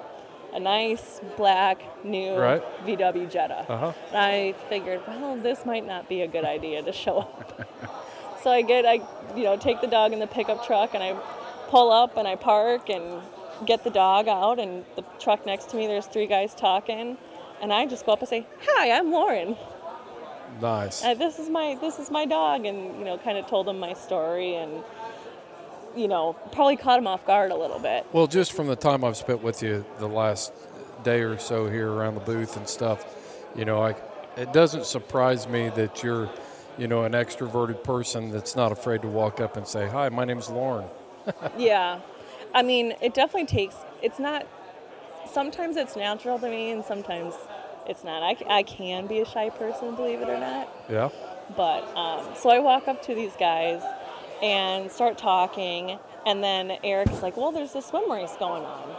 [0.52, 2.62] a nice black new Right.
[2.84, 3.64] VW Jetta.
[3.68, 3.92] Uh-huh.
[4.08, 7.68] And I figured, well, this might not be a good idea to show up.
[8.42, 9.00] so I get, I
[9.36, 11.16] you know, take the dog in the pickup truck and I
[11.68, 13.22] pull up and I park and
[13.66, 15.86] get the dog out and the truck next to me.
[15.86, 17.16] There's three guys talking,
[17.62, 19.56] and I just go up and say, "Hi, I'm Lauren.
[20.60, 21.02] Nice.
[21.02, 23.78] Uh, this is my this is my dog," and you know, kind of told them
[23.78, 24.82] my story and.
[25.96, 28.06] You know, probably caught him off guard a little bit.
[28.12, 30.52] Well, just from the time I've spent with you the last
[31.02, 33.04] day or so here around the booth and stuff,
[33.54, 33.94] you know, I,
[34.36, 36.30] it doesn't surprise me that you're,
[36.78, 40.24] you know, an extroverted person that's not afraid to walk up and say, "Hi, my
[40.24, 40.88] name's Lauren."
[41.58, 42.00] Yeah.
[42.54, 44.46] I mean, it definitely takes, it's not,
[45.30, 47.34] sometimes it's natural to me and sometimes
[47.86, 48.22] it's not.
[48.22, 50.68] I, I can be a shy person, believe it or not.
[50.90, 51.08] Yeah.
[51.56, 53.82] But, um, so I walk up to these guys
[54.42, 58.96] and start talking, and then Eric's like, well, there's a swim race going on.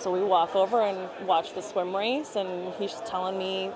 [0.00, 3.70] So we walk over and watch the swim race, and he's telling me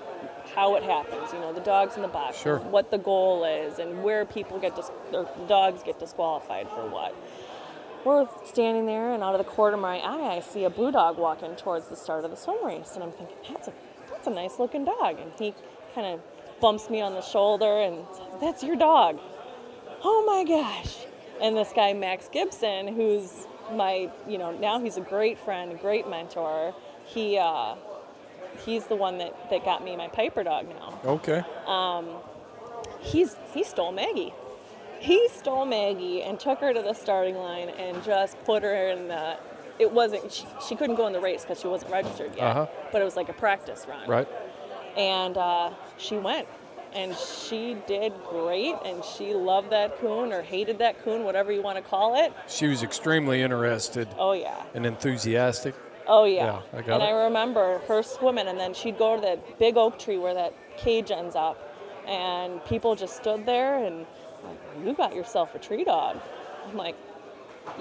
[0.55, 1.33] how it happens.
[1.33, 2.59] You know, the dogs in the box, Sure.
[2.59, 7.13] what the goal is, and where people get dis- or dogs get disqualified for what.
[8.05, 10.91] We're standing there, and out of the corner of my eye, I see a blue
[10.91, 13.73] dog walking towards the start of the swim race, and I'm thinking, that's a
[14.09, 15.19] that's a nice looking dog.
[15.19, 15.53] And he
[15.95, 16.21] kind of
[16.61, 19.19] bumps me on the shoulder and says, "That's your dog."
[20.03, 20.97] Oh my gosh!
[21.41, 25.75] And this guy Max Gibson, who's my, you know, now he's a great friend, a
[25.75, 26.75] great mentor.
[27.05, 27.75] He uh,
[28.65, 31.43] he's the one that that got me my Piper dog now Okay.
[31.65, 32.07] Um,
[32.99, 34.33] he's he stole Maggie.
[34.99, 39.07] He stole Maggie and took her to the starting line and just put her in
[39.09, 39.37] the.
[39.79, 42.67] It wasn't she, she couldn't go in the race because she wasn't registered yet, Uh-huh.
[42.91, 44.07] but it was like a practice run.
[44.07, 44.27] Right.
[44.95, 46.47] And uh, she went,
[46.95, 51.61] and she did great, and she loved that coon or hated that coon, whatever you
[51.61, 52.33] want to call it.
[52.47, 54.63] She was extremely interested Oh yeah.
[54.73, 55.75] and enthusiastic.
[56.07, 56.45] Oh yeah.
[56.45, 57.05] Yeah, I got and it.
[57.07, 60.53] I remember her swimming, and then she'd go to that big oak tree where that
[60.77, 61.57] cage ends up,
[62.07, 64.05] and people just stood there and
[64.43, 66.19] like, you got yourself a tree dog.
[66.67, 66.95] I'm like,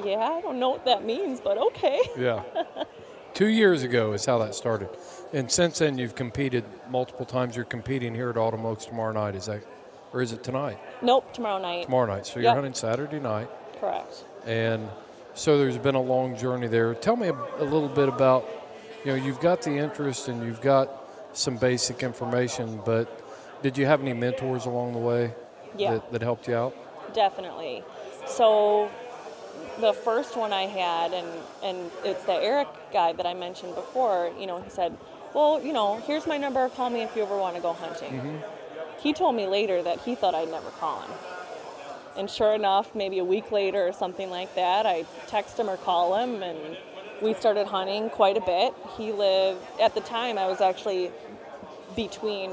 [0.05, 2.01] yeah, I don't know what that means, but okay.
[2.16, 2.42] Yeah.
[3.35, 4.90] Two years ago is how that started.
[5.33, 7.57] And since then, you've competed multiple times.
[7.57, 9.35] You're competing here at Autumn Oaks tomorrow night.
[9.35, 9.62] Is that,
[10.12, 10.79] or is it tonight?
[11.01, 11.85] Nope, tomorrow night.
[11.87, 12.27] Tomorrow night.
[12.27, 12.55] So you're Yep.
[12.57, 13.49] hunting Saturday night.
[13.81, 14.25] Correct.
[14.47, 14.88] And
[15.35, 16.95] so there's been a long journey there.
[16.95, 18.47] Tell me a, a little bit about,
[19.05, 20.90] you know, you've got the interest and you've got
[21.33, 23.21] some basic information, but
[23.62, 25.33] did you have any mentors along the way
[25.79, 25.92] Yeah.
[25.95, 26.77] that, that helped you out?
[27.14, 27.83] Definitely.
[28.27, 28.90] So
[29.81, 31.29] the first one I had, and
[31.63, 34.31] and it's the Eric guy that I mentioned before.
[34.39, 34.97] You know, he said,
[35.35, 36.69] "Well, you know, here's my number.
[36.69, 38.43] Call me if you ever want to go hunting."
[39.01, 41.11] He told me later that he thought I'd never call him.
[42.17, 45.77] And sure enough, maybe a week later or something like that, I text him or
[45.77, 46.77] call him, and
[47.21, 48.75] we started hunting quite a bit.
[48.97, 50.39] He lived at the time.
[50.39, 51.11] I was actually
[51.97, 52.53] between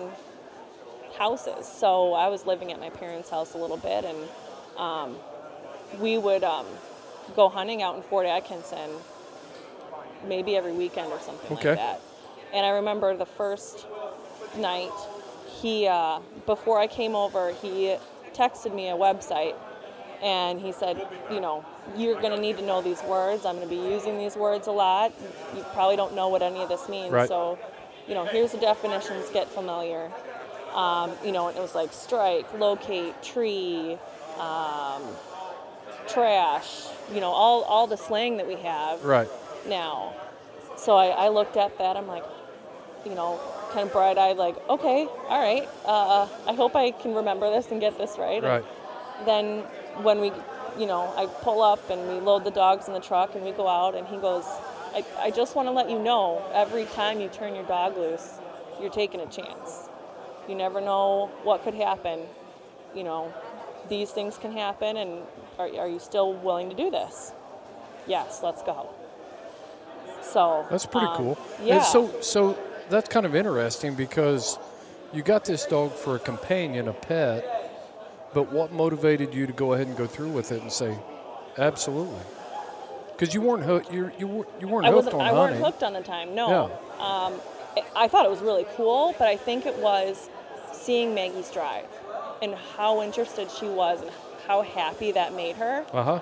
[1.18, 1.68] houses.
[1.68, 4.18] So I was living at my parents' house a little bit, and
[4.78, 5.18] um,
[6.00, 6.66] we would um,
[7.36, 8.90] go hunting out in Fort Atkinson
[10.28, 11.70] maybe every weekend or something Okay.
[11.70, 12.02] like that.
[12.54, 13.86] And I remember the first
[14.58, 14.92] night,
[15.62, 17.96] he uh, before I came over, he
[18.34, 19.56] texted me a website,
[20.22, 21.00] and he said,
[21.32, 21.66] you know,
[21.96, 23.46] you're going to need to know these words.
[23.46, 25.14] I'm going to be using these words a lot.
[25.56, 27.28] You probably don't know what any of this means, Right.
[27.28, 27.58] so
[28.08, 29.30] you know, here's the definitions.
[29.32, 30.10] Get familiar.
[30.74, 33.98] Um, you know, it was like strike, locate, tree,
[34.40, 35.04] um,
[36.14, 36.86] trash.
[37.14, 39.30] You know, all all the slang that we have Right.
[39.68, 40.14] now.
[40.78, 41.98] So I, I looked at that.
[41.98, 42.24] I'm like,
[43.06, 43.40] you know,
[43.72, 45.68] kind of bright-eyed, like, okay, all right.
[45.86, 48.42] Uh, I hope I can remember this and get this right.
[48.42, 48.66] Right.
[49.26, 49.60] Then
[50.04, 50.32] when we,
[50.78, 53.52] you know, I pull up and we load the dogs in the truck and we
[53.52, 54.46] go out, and he goes,
[54.94, 58.40] I, I just want to let you know every time you turn your dog loose,
[58.80, 59.90] you're taking a chance.
[60.48, 62.22] You never know what could happen.
[62.96, 63.34] You know,
[63.90, 65.22] these things can happen, and
[65.60, 67.34] are, are you still willing to do this?
[68.08, 68.90] Yes, let's go.
[70.24, 71.38] So That's pretty um, cool.
[71.60, 71.82] And Yeah.
[71.84, 72.58] so, so
[72.90, 74.58] that's kind of interesting because
[75.14, 77.46] you got this dog for a companion, a pet,
[78.34, 80.98] but what motivated you to go ahead and go through with it and say,
[81.58, 82.20] absolutely?
[83.12, 83.92] Because you weren't hooked.
[83.92, 85.16] You you weren't you weren't I hooked wasn't.
[85.16, 86.34] on I weren't hooked on the time.
[86.36, 86.50] No.
[86.50, 87.06] Yeah.
[87.06, 87.34] Um,
[87.76, 90.30] I- I thought it was really cool, but I think it was
[90.72, 91.86] seeing Maggie's drive
[92.42, 94.10] and how interested she was and
[94.50, 95.86] how happy that made her.
[95.94, 96.20] Uh huh.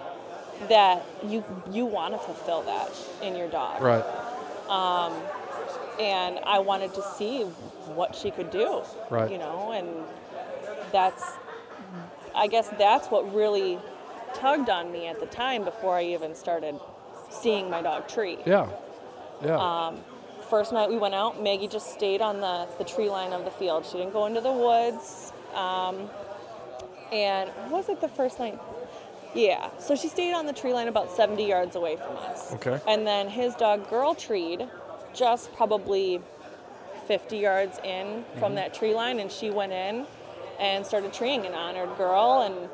[0.68, 4.04] That you you want to fulfill that in your dog, Right.
[6.00, 7.44] and I wanted to see
[7.96, 8.82] what she could do.
[9.10, 9.32] Right.
[9.32, 9.88] You know, and
[10.92, 11.24] that's
[12.36, 13.80] I guess that's what really
[14.34, 16.76] tugged on me at the time before I even started
[17.30, 18.38] seeing my dog tree.
[18.46, 18.68] Yeah.
[19.44, 19.58] Yeah.
[19.58, 20.00] Um,
[20.50, 23.52] first night we went out, Maggie just stayed on the, the tree line of the
[23.52, 23.86] field.
[23.86, 25.32] She didn't go into the woods.
[25.56, 26.10] Um,
[27.12, 28.60] and was it the first night?
[29.34, 29.70] Yeah.
[29.80, 32.54] So she stayed on the tree line about 70 yards away from us.
[32.54, 32.80] Okay.
[32.88, 34.68] And then his dog Girl treed
[35.14, 36.22] just probably
[37.08, 40.06] 50 yards in from that tree line, and she went in
[40.60, 42.42] and started treeing an honored Girl.
[42.42, 42.70] And,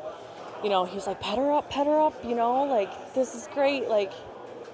[0.63, 3.47] you know, he's like, pet her up, pet her up, you know, like, this is
[3.53, 3.89] great.
[3.89, 4.11] Like,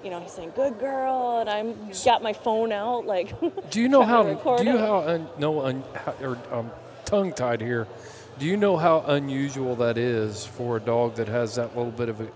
[0.04, 1.38] you know, he's saying, good girl.
[1.40, 3.34] And I'm got my phone out, like,
[3.70, 4.22] do you know how?
[4.22, 5.00] Do you how?
[5.00, 6.70] Un, no, un, how, or um,
[7.04, 7.86] tongue tied here.
[8.40, 12.08] Do you know how unusual that is for a dog that has that little bit
[12.08, 12.28] of a,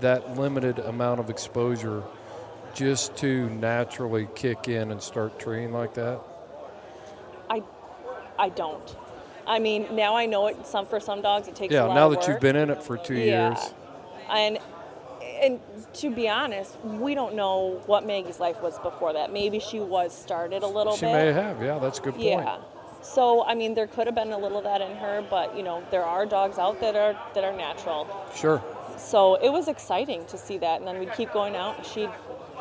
[0.00, 2.02] that limited amount of exposure,
[2.74, 6.20] just to naturally kick in and start treeing like that?
[7.48, 7.62] I,
[8.36, 8.96] I don't.
[9.46, 10.66] I mean, now I know it.
[10.66, 11.94] Some for some dogs, it takes a Yeah.
[11.94, 13.50] Now that you've been in it for two yeah.
[13.50, 13.74] years.
[14.28, 14.58] And
[15.40, 15.60] and
[15.94, 19.32] to be honest, we don't know what Maggie's life was before that.
[19.32, 21.12] Maybe she was started a little She bit.
[21.12, 21.62] may have.
[21.62, 22.24] Yeah, that's a good point.
[22.24, 22.58] Yeah.
[23.04, 25.62] So I mean, there could have been a little of that in her, but you
[25.62, 28.08] know, there are dogs out that are that are natural.
[28.34, 28.62] Sure.
[28.96, 32.10] So it was exciting to see that, and then we'd keep going out, and she'd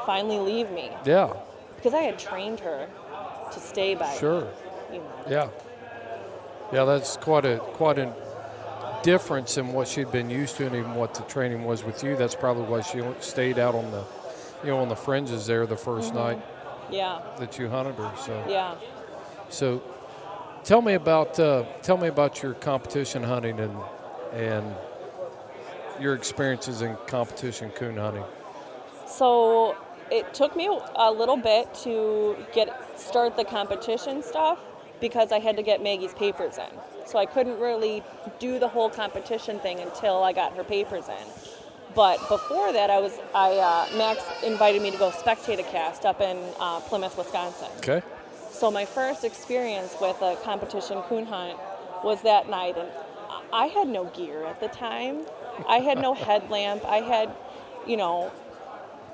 [0.05, 1.31] finally leave me Yeah.
[1.75, 2.87] because I had trained her
[3.51, 4.13] to stay by.
[4.15, 4.47] Sure.
[4.91, 5.05] You know.
[5.29, 5.47] Yeah.
[6.73, 8.11] Yeah, that's quite a quite a
[9.03, 12.15] difference in what she'd been used to, and even what the training was with you.
[12.17, 14.03] That's probably why she stayed out on the,
[14.63, 16.41] you know, on the fringes there the 1st night
[16.89, 17.19] Yeah.
[17.37, 18.11] that you hunted her.
[18.17, 18.49] So, Mm-hmm.
[18.49, 18.75] Yeah.
[19.49, 19.81] so
[20.63, 23.77] tell me about uh, tell me about your competition hunting and
[24.33, 24.75] and
[25.99, 28.23] your experiences in competition coon hunting.
[29.05, 29.77] So
[30.11, 34.59] it took me a little bit to get start the competition stuff
[34.99, 36.79] because I had to get Maggie's papers in.
[37.05, 38.03] So I couldn't really
[38.39, 41.27] do the whole competition thing until I got her papers in.
[41.93, 46.05] But before that, I was I uh, Max invited me to go spectate a cast
[46.05, 47.67] up in uh, Plymouth, Wisconsin.
[47.77, 48.01] Okay.
[48.63, 51.59] So my first experience with a competition coon hunt
[52.01, 52.87] was that night, and
[53.51, 55.25] I had no gear at the time.
[55.67, 56.85] I had no headlamp.
[56.85, 57.29] I had,
[57.85, 58.31] you know,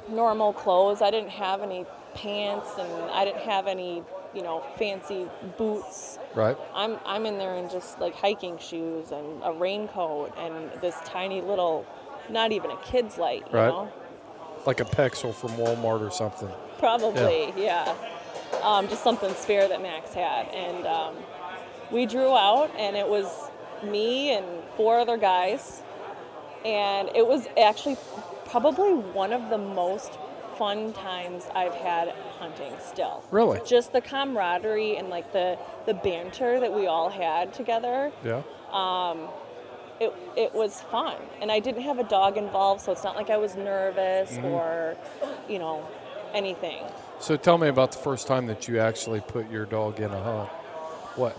[0.07, 1.01] normal clothes.
[1.01, 4.03] I didn't have any pants, and I didn't have any,
[4.35, 5.25] you know, fancy
[5.57, 6.19] boots.
[6.35, 6.55] Right.
[6.75, 11.41] I'm I'm in there in just like hiking shoes and a raincoat and this tiny
[11.41, 11.87] little,
[12.29, 13.69] not even a kid's light, you Right.
[13.69, 13.91] know.
[14.67, 16.51] Like a Petzl from Walmart or something.
[16.77, 17.95] Probably, yeah.
[18.63, 20.47] Um, just something spare that Max had.
[20.49, 21.15] And um,
[21.91, 23.27] we drew out, and it was
[23.83, 25.81] me and four other guys.
[26.65, 27.97] And it was actually
[28.45, 30.17] probably one of the most
[30.57, 33.23] fun times I've had hunting still.
[33.31, 33.61] Really?
[33.65, 38.41] Just the camaraderie and like the, the banter that we all had together Yeah.
[38.73, 39.29] Um,
[40.01, 43.29] it, it was fun and i didn't have a dog involved so it's not like
[43.29, 44.45] i was nervous Mm-hmm.
[44.45, 44.95] or
[45.49, 45.85] you know
[46.33, 46.85] anything
[47.19, 50.23] So tell me about the first time that you actually put your dog in a
[50.23, 50.49] hunt.
[51.15, 51.33] What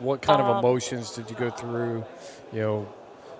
[0.00, 2.04] what kind of Um, emotions did you go through?
[2.52, 2.88] You know,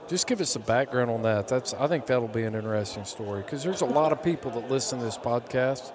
[0.08, 1.48] just give us a background on that.
[1.48, 4.70] That's I think that'll be an interesting story because there's a lot of people that
[4.70, 5.92] listen to this podcast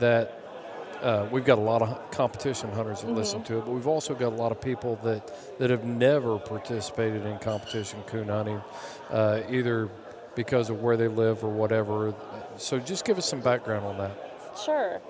[0.00, 0.40] that
[1.02, 3.16] uh, we've got a lot of competition hunters that Mm-hmm.
[3.16, 6.38] listen to it, but we've also got a lot of people that that have never
[6.38, 8.62] participated in competition coon hunting,
[9.10, 9.88] uh, either
[10.34, 12.14] because of where they live or whatever.
[12.56, 14.29] So just give us some background on that.
[14.58, 15.00] Sure.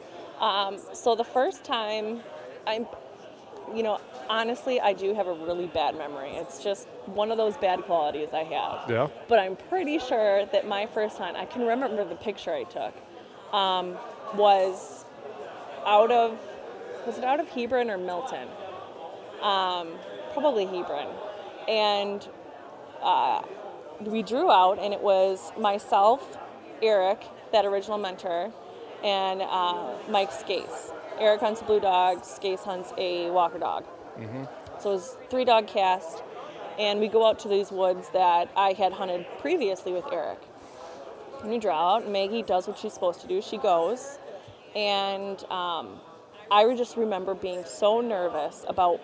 [0.40, 2.20] Um, so the first time
[2.66, 2.86] i'm
[3.74, 6.30] you know honestly i do have a really bad memory.
[6.36, 8.90] It's just one of those bad qualities i have.
[8.90, 9.08] Yeah.
[9.28, 12.94] but i'm pretty sure that my first time, i can remember the picture i took
[13.52, 13.96] um,
[14.34, 15.04] was
[15.86, 16.38] out of
[17.06, 18.46] was it out of hebron or milton?
[19.40, 19.88] Um,
[20.34, 21.08] probably hebron.
[21.66, 22.28] And
[23.02, 23.42] uh,
[24.00, 26.38] we drew out and it was myself
[26.82, 27.22] eric
[27.52, 28.52] that original mentor
[29.04, 30.92] and uh, Mike Scase.
[31.18, 33.84] Eric hunts a blue dog, Scase hunts a Walker dog.
[34.80, 36.22] So it was three dog cast,
[36.78, 40.38] and we go out to these woods that I had hunted previously with Eric.
[41.42, 42.08] And we draw out.
[42.10, 43.40] Maggie does what she's supposed to do.
[43.42, 44.18] She goes,
[44.74, 46.00] and um,
[46.50, 49.00] I would just remember being so nervous about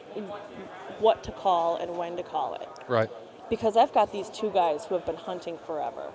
[1.01, 3.11] what to call and when to call it Right.
[3.51, 6.11] because I've got these two guys who have been hunting forever,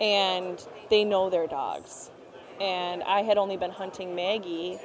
[0.00, 2.10] and they know their dogs.
[2.60, 4.78] And I had only been hunting Maggie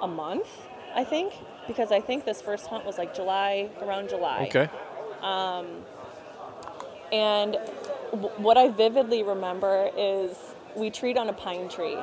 [0.00, 0.46] a month,
[0.94, 1.32] I think,
[1.66, 4.46] because I think this first hunt was like July, around July.
[4.48, 4.68] Okay.
[5.22, 5.84] Um,
[7.12, 7.56] and
[8.12, 10.36] w- what I vividly remember is
[10.74, 11.96] we treed on a pine tree,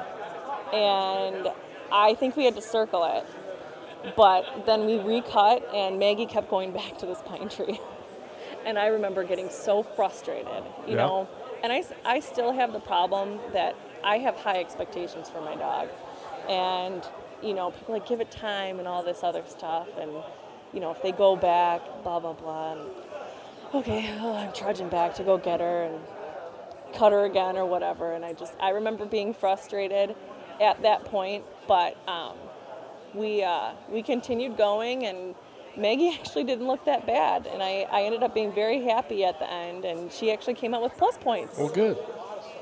[0.73, 1.47] and
[1.91, 3.25] I think we had to circle it,
[4.15, 7.79] but then we recut, and Maggie kept going back to this pine tree.
[8.65, 11.05] and I remember getting so frustrated, you Yeah.
[11.07, 11.27] know.
[11.63, 15.89] And I, I still have the problem that I have high expectations for my dog.
[16.49, 17.03] And,
[17.41, 19.87] you know, people like give it time and all this other stuff.
[19.99, 20.11] And,
[20.73, 22.73] you know, if they go back, blah, blah, blah.
[22.73, 22.81] And,
[23.73, 25.99] okay, oh, I'm trudging back to go get her and
[26.93, 28.13] cut her again or whatever.
[28.13, 30.15] And I just, I remember being frustrated
[30.61, 31.45] at that point.
[31.67, 32.35] But um,
[33.13, 35.35] we, uh, we continued going and
[35.77, 37.47] Maggie actually didn't look that bad.
[37.47, 39.85] And I, I ended up being very happy at the end.
[39.85, 41.57] And she actually came out with plus points.
[41.57, 41.97] Well, good.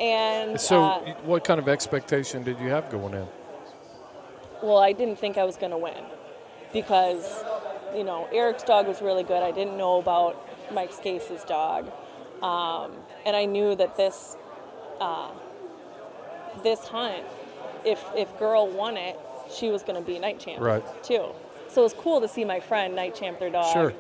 [0.02, 3.28] And So, uh, what kind of expectation did you have going in?
[4.64, 6.04] well, I didn't think I was going to win
[6.74, 7.44] because,
[7.96, 9.42] you know, Eric's dog was really good.
[9.44, 10.36] I didn't know about
[10.72, 11.92] Mike's Scase's dog,
[12.44, 12.92] um,
[13.26, 14.38] and I knew that this
[15.00, 15.30] uh,
[16.64, 17.24] this hunt,
[17.86, 19.20] if if girl won it,
[19.52, 20.84] she was going to be night champ Right.
[21.04, 21.26] too.
[21.70, 23.94] So it was cool to see my friend night champ their dog Sure.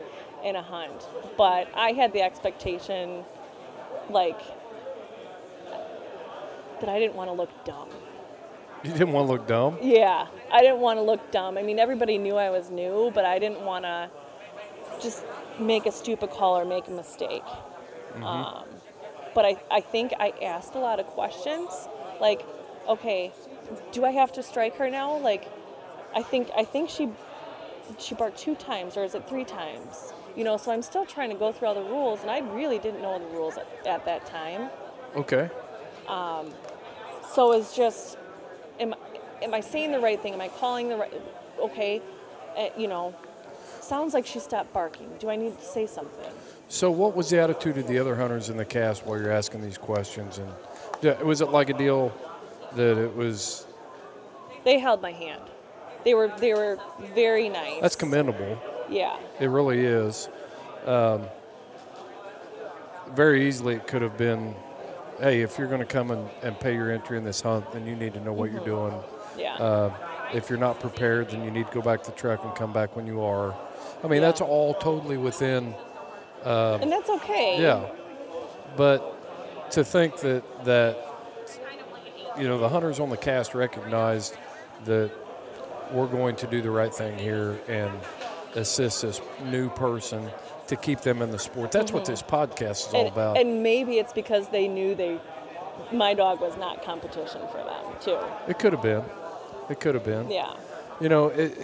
[0.43, 1.07] in a hunt.
[1.37, 3.23] But I had the expectation,
[4.09, 4.39] like,
[6.81, 7.89] that I didn't want to look dumb.
[8.83, 9.77] You didn't want to look dumb.
[9.81, 11.57] Yeah, I didn't want to look dumb.
[11.57, 14.09] I mean, everybody knew I was new, but I didn't want to
[14.99, 15.23] just
[15.59, 17.43] make a stupid call or make a mistake.
[18.23, 18.65] Um,
[19.33, 21.87] but I, I think I asked a lot of questions,
[22.19, 22.43] like,
[22.87, 23.31] okay,
[23.91, 25.17] do I have to strike her now?
[25.17, 25.47] Like,
[26.13, 27.09] I think I think she
[27.97, 30.13] she barked two times, or is it three times?
[30.35, 32.79] You know, so I'm still trying to go through all the rules, and I really
[32.79, 34.69] didn't know the rules at, at that time.
[35.15, 35.49] Okay.
[37.33, 38.17] So it's just,
[38.79, 38.93] am,
[39.41, 40.33] am I saying the right thing?
[40.33, 41.13] Am I calling the right?
[41.59, 42.01] Okay,
[42.57, 43.15] uh, you know,
[43.79, 45.09] sounds like she stopped barking.
[45.19, 46.31] Do I need to say something?
[46.67, 49.61] So, what was the attitude of the other hunters in the cast while you're asking
[49.61, 50.39] these questions?
[50.39, 52.13] And was it like a deal
[52.75, 53.65] that it was?
[54.63, 55.41] They held my hand.
[56.03, 56.79] They were they were
[57.13, 57.81] very nice.
[57.81, 58.57] That's commendable.
[58.89, 60.27] Yeah, It really is.
[60.85, 61.23] Um,
[63.13, 64.55] very easily, it could have been,
[65.21, 67.85] hey, if you're going to come and, and pay your entry in this hunt, then
[67.85, 68.93] you need to know what you're doing.
[69.37, 69.93] yeah, Uh,
[70.33, 72.73] if you're not prepared, then you need to go back to the truck and come
[72.73, 73.53] back when you are.
[74.03, 74.27] I mean, Yeah.
[74.27, 75.75] that's all totally within.
[76.43, 77.61] and that's okay.
[77.61, 77.85] Yeah,
[78.75, 80.97] but to think that that
[82.37, 84.35] you know the hunters on the cast recognized
[84.85, 85.11] that
[85.91, 87.91] we're going to do the right thing here and
[88.55, 90.29] assist this new person
[90.67, 91.71] to keep them in the sport.
[91.71, 93.37] That's what this podcast is all and, about.
[93.37, 95.19] and maybe it's because they knew they
[95.91, 98.17] my dog was not competition for them too.
[98.47, 99.03] it could have been.
[99.69, 100.29] It could have been.
[100.29, 100.53] Yeah,
[100.99, 101.57] You know, it,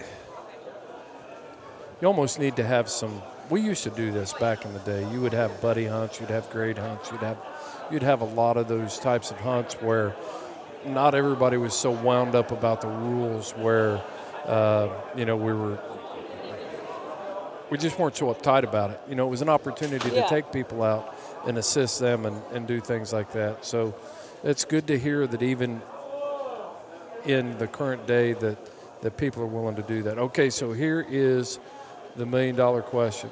[2.00, 3.22] you almost need to have some.
[3.50, 5.10] We used to do this back in the day.
[5.10, 7.38] You would have buddy hunts, you'd have grade hunts, you'd have
[7.90, 10.14] you'd have a lot of those types of hunts where
[10.84, 13.52] not everybody was so wound up about the rules.
[13.52, 14.02] Where
[14.44, 15.78] uh, you know we were.
[17.70, 19.00] We just weren't so uptight about it.
[19.08, 20.22] You know, it was an opportunity Yeah.
[20.22, 21.14] to take people out
[21.46, 23.64] and assist them and, and do things like that.
[23.64, 23.94] So
[24.42, 25.82] it's good to hear that even
[27.24, 28.56] in the current day that
[29.00, 30.18] that people are willing to do that.
[30.18, 31.60] Okay, so here is
[32.16, 33.30] the million dollar question.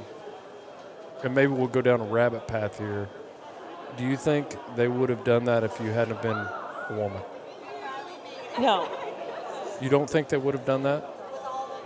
[1.24, 3.08] And maybe we'll go down a rabbit path here.
[3.96, 7.20] Do you think they would have done that if you hadn't been a woman?
[8.60, 8.88] no.
[9.80, 11.04] You don't think they would have done that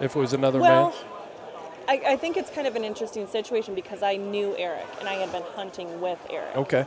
[0.00, 0.98] if it was another Well, man?
[1.90, 5.14] I, I think it's kind of an interesting situation because I knew Eric and I
[5.14, 6.54] had been hunting with Eric.
[6.54, 6.86] Okay.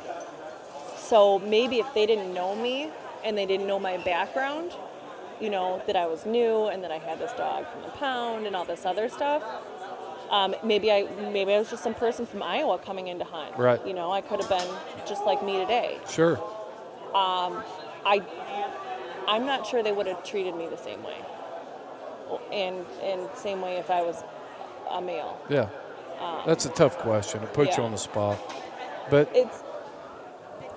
[0.96, 2.90] So maybe if they didn't know me
[3.22, 4.72] and they didn't know my background,
[5.42, 8.48] you know, that I was new and that I had this dog from the pound
[8.48, 9.44] and all this other stuff,
[10.30, 13.58] um, maybe I maybe I was just some person from Iowa coming in to hunt.
[13.58, 13.86] Right.
[13.86, 14.74] You know, I could have been
[15.06, 16.00] just like me today.
[16.10, 16.38] Sure.
[17.14, 17.62] Um,
[18.06, 18.24] I
[19.28, 21.18] I'm not sure they would have treated me the same way.
[22.54, 24.24] And and same way if I was
[24.90, 25.40] a male.
[25.50, 25.70] Yeah.
[26.46, 27.44] That's a tough question.
[27.44, 28.40] It puts you on the spot.
[29.10, 29.62] But it's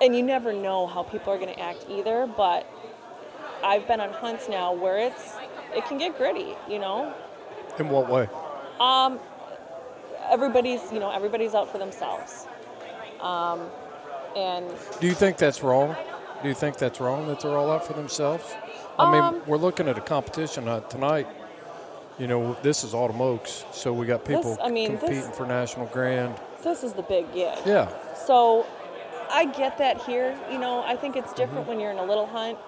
[0.00, 2.66] and you never know how people are going to act either but
[3.64, 5.34] I've been on hunts now where it's
[5.74, 7.14] it can get gritty, you know.
[7.78, 8.28] In what way?
[8.80, 9.18] Um,
[10.30, 12.46] everybody's you know everybody's out for themselves,
[13.20, 13.68] um,
[14.36, 14.66] and
[15.00, 15.96] Do you think that's wrong?
[16.42, 18.54] Do you think that's wrong that they're all out for themselves?
[18.98, 21.26] I mean, Um, we're looking at a competition uh, tonight.
[22.18, 25.30] You know, this is Autumn Oaks, so we got people This- I mean, this- competing
[25.32, 26.34] for National Grand.
[26.62, 27.58] this is the big gig.
[27.64, 28.64] Yeah, So
[29.30, 30.34] I get that here.
[30.50, 32.58] You know, I think it's different when you're in a little hunt.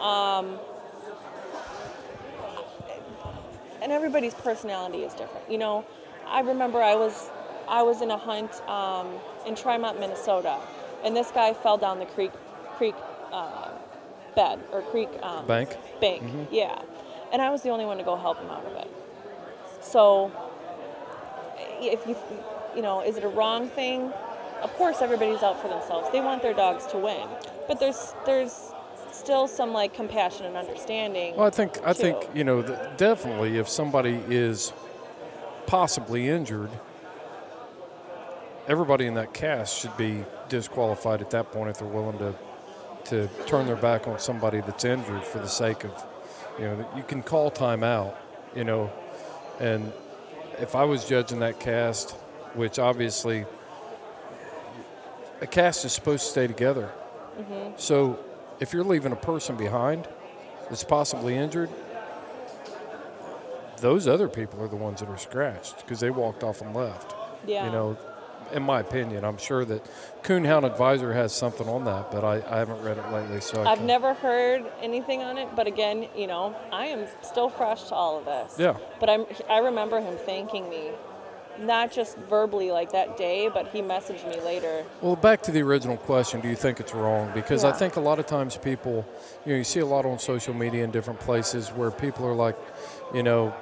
[0.00, 0.58] Um,
[3.82, 5.50] and everybody's personality is different.
[5.50, 5.84] You know,
[6.26, 7.30] I remember I was
[7.68, 9.06] I was in a hunt um,
[9.46, 10.56] in Trimont, Minnesota,
[11.04, 12.32] and this guy fell down the creek
[12.76, 12.94] creek
[13.32, 13.68] uh,
[14.34, 15.76] bed or creek um, Bank?
[16.00, 16.80] Bank, yeah.
[17.32, 18.90] And I was the only one to go help him out of it.
[19.80, 20.32] So
[21.80, 22.16] if you
[22.74, 24.12] you know is it a wrong thing?
[24.62, 26.08] Of course everybody's out for themselves.
[26.12, 27.26] They want their dogs to win.
[27.66, 28.72] But there's there's
[29.12, 32.62] still some like compassion and understanding Well, I think I think you know
[32.96, 34.72] definitely if somebody is
[35.66, 36.70] possibly injured,
[38.66, 42.34] everybody in that cast should be disqualified at that point if they're willing to
[43.04, 46.04] to turn their back on somebody that's injured for the sake of
[46.58, 48.14] you know you can call timeout,
[48.54, 48.90] you know,
[49.58, 49.92] and
[50.58, 52.12] if I was judging that cast,
[52.54, 53.46] which obviously
[55.40, 56.90] a cast is supposed to stay together.
[57.38, 57.72] Mm-hmm.
[57.76, 58.18] So
[58.60, 60.06] if you're leaving a person behind
[60.68, 61.70] that's possibly injured,
[63.78, 67.14] those other people are the ones that are scratched because they walked off and left.
[67.46, 67.98] yeah You know,
[68.52, 69.84] in my opinion, I'm sure that
[70.22, 73.40] Coonhound Advisor has something on that, but I, I haven't read it lately.
[73.40, 77.06] So I i've can't- never heard anything on it but again you know i am
[77.22, 78.76] still fresh to all of this Yeah.
[78.98, 80.90] but i'm i remember him thanking me
[81.58, 85.62] not just verbally like that day but he messaged me later Well, back to the
[85.62, 87.30] original question, do you think it's wrong?
[87.34, 89.06] Because I think a lot of times people,
[89.44, 92.34] you know, you see a lot on social media in different places where people are
[92.34, 92.56] like,
[93.12, 93.54] you know,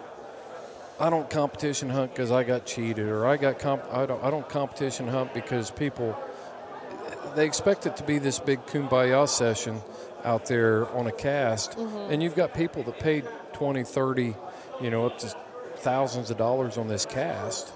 [1.01, 4.31] I don't competition hunt because I got cheated, or I got comp- I don't I
[4.31, 6.19] don't competition hunt because people
[7.37, 9.81] they expect it to be this big kumbaya session
[10.25, 12.13] out there on a cast, mm-hmm.
[12.13, 14.35] and you've got people that paid 20, 30,
[14.81, 15.33] you know, up to
[15.77, 17.73] thousands of dollars on this cast,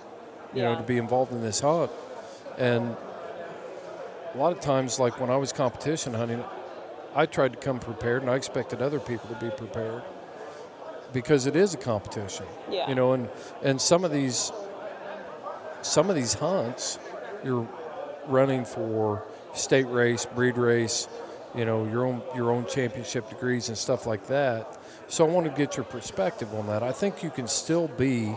[0.53, 1.93] you know, to be involved in this hunt,
[2.59, 2.97] and
[4.35, 6.43] a lot of times, like when I was competition hunting,
[7.15, 10.03] I tried to come prepared, and I expected other people to be prepared
[11.13, 12.47] because it is a competition.
[12.71, 12.89] Yeah.
[12.89, 13.29] You know, and
[13.63, 14.53] and some of these
[15.83, 16.99] some of these hunts,
[17.45, 17.69] you're
[18.27, 21.09] running for state race, breed race,
[21.55, 24.79] you know, your own your own championship degrees and stuff like that.
[25.09, 26.83] So I want to get your perspective on that.
[26.83, 28.35] I think you can still be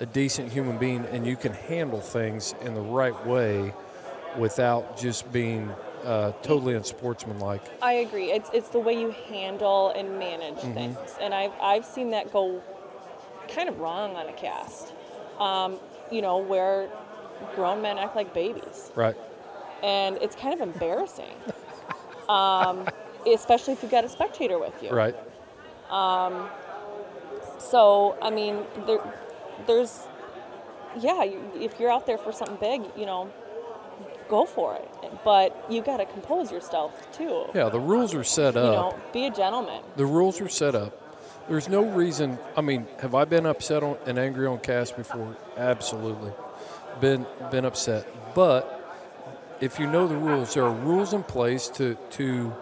[0.00, 3.72] a decent human being and you can handle things in the right way
[4.36, 5.70] without just being
[6.08, 7.62] uh, totally unsportsmanlike.
[7.82, 8.32] I agree.
[8.32, 10.74] It's it's the way you handle and manage Mm-hmm.
[10.74, 12.62] things, and I've I've seen that go
[13.48, 14.92] kind of wrong on a cast.
[15.38, 15.78] Um,
[16.10, 16.88] you know, where
[17.54, 19.16] grown men act like babies, Right.
[19.82, 21.36] and it's kind of embarrassing.
[22.28, 22.88] um,
[23.26, 24.90] especially if you've got a spectator with you.
[24.90, 25.14] Right.
[27.58, 29.00] So I mean, there,
[29.66, 30.06] there's,
[30.98, 33.30] yeah, if you're out there for something big, you know,
[34.28, 34.88] go for it.
[35.24, 37.46] But you got to compose yourself too.
[37.54, 38.64] Yeah, the rules are set up.
[38.64, 39.82] You know, be a gentleman.
[39.96, 40.92] The rules are set up.
[41.48, 42.38] There's no reason.
[42.56, 45.36] I mean, have I been upset on, and angry on cast before?
[45.56, 46.32] Absolutely,
[47.00, 48.06] been been upset.
[48.34, 48.74] But
[49.60, 52.54] if you know the rules, there are rules in place to to.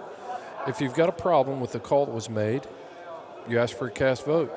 [0.68, 2.66] If you've got a problem with the call that was made,
[3.48, 4.52] you ask for a cast vote.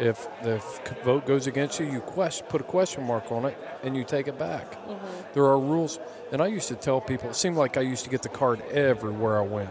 [0.00, 0.62] If the
[1.04, 4.28] vote goes against you, you question, put a question mark on it and you take
[4.28, 4.72] it back.
[4.72, 5.06] Mm-hmm.
[5.34, 6.00] There are rules,
[6.32, 7.28] and I used to tell people.
[7.28, 9.68] It seemed like I used to get the card everywhere I went.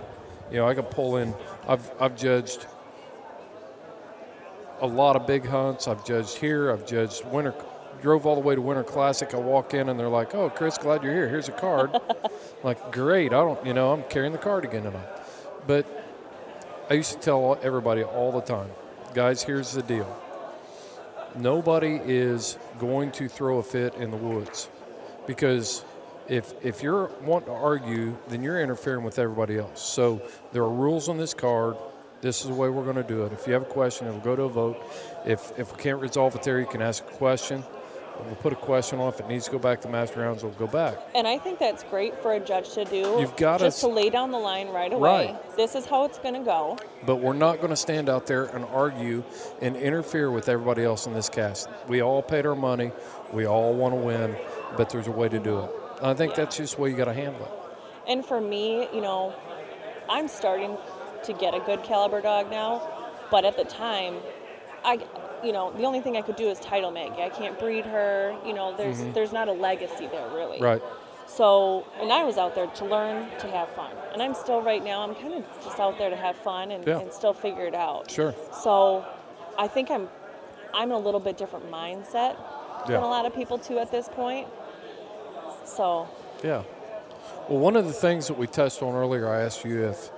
[0.51, 1.33] You know, I could pull in.
[1.67, 2.67] I've I've judged
[4.81, 5.87] a lot of big hunts.
[5.87, 6.71] I've judged here.
[6.71, 7.55] I've judged winter.
[8.01, 9.33] Drove all the way to Winter Classic.
[9.33, 11.27] I walk in and they're like, "Oh, Chris, glad you're here.
[11.27, 11.91] Here's a card."
[12.63, 13.33] like, great.
[13.33, 15.07] I don't, you know, I'm carrying the card again tonight.
[15.65, 15.85] But
[16.89, 18.69] I used to tell everybody all the time,
[19.13, 20.21] guys, here's the deal.
[21.35, 24.69] Nobody is going to throw a fit in the woods
[25.27, 25.83] because
[26.27, 29.81] if if you're wanting to argue, then you're interfering with everybody else.
[29.81, 31.75] So there are rules on this card.
[32.21, 33.31] This is the way we're going to do it.
[33.31, 34.77] If you have a question, it'll go to a vote.
[35.25, 37.63] If if we can't resolve it there, you can ask a question.
[38.25, 39.09] We'll put a question on.
[39.09, 40.97] If it needs to go back to master rounds, it'll go back.
[41.15, 43.17] And I think that's great for a judge to do.
[43.19, 45.27] You've gotta just to lay down the line right away.
[45.33, 45.57] Right.
[45.57, 46.77] This is how it's going to go.
[47.05, 49.23] But we're not going to stand out there and argue
[49.61, 51.69] and interfere with everybody else in this cast.
[51.87, 52.91] We all paid our money.
[53.31, 54.35] We all want to win,
[54.77, 55.71] but there's a way to do it.
[56.01, 57.51] I think that's just the way you got to handle it.
[58.07, 59.33] And for me, you know,
[60.09, 60.77] I'm starting
[61.23, 62.81] to get a good caliber dog now,
[63.29, 64.15] but at the time,
[64.83, 64.99] I,
[65.43, 67.21] you know, the only thing I could do is title Maggie.
[67.21, 68.35] I can't breed her.
[68.45, 70.55] You know, there's there's not a legacy there really.
[70.57, 70.63] Mm-hmm.
[70.63, 70.81] Right.
[71.27, 74.83] So, and I was out there to learn to have fun, and I'm still right
[74.83, 75.01] now.
[75.03, 76.99] I'm kind of just out there to have fun and, Yeah.
[77.01, 78.09] and still figure it out.
[78.09, 78.33] Sure.
[78.63, 79.05] So,
[79.55, 80.09] I think I'm,
[80.73, 82.93] I'm in a little bit different mindset Yeah.
[82.93, 84.47] than a lot of people too at this point.
[85.65, 86.07] So,
[86.43, 86.63] Yeah.
[87.47, 90.09] Well, one of the things that we touched on earlier, I asked you if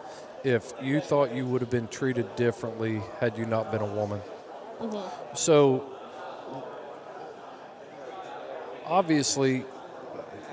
[0.44, 4.22] if you thought you would have been treated differently had you not been a woman.
[5.34, 5.86] So
[8.86, 9.64] obviously,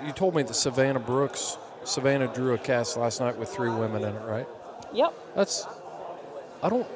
[0.04, 4.04] you told me that Savannah Brooks, Savannah drew a cast last night with three women
[4.04, 4.46] in it, right?
[4.92, 5.12] yep.
[5.34, 5.66] That's
[6.62, 6.86] I don't.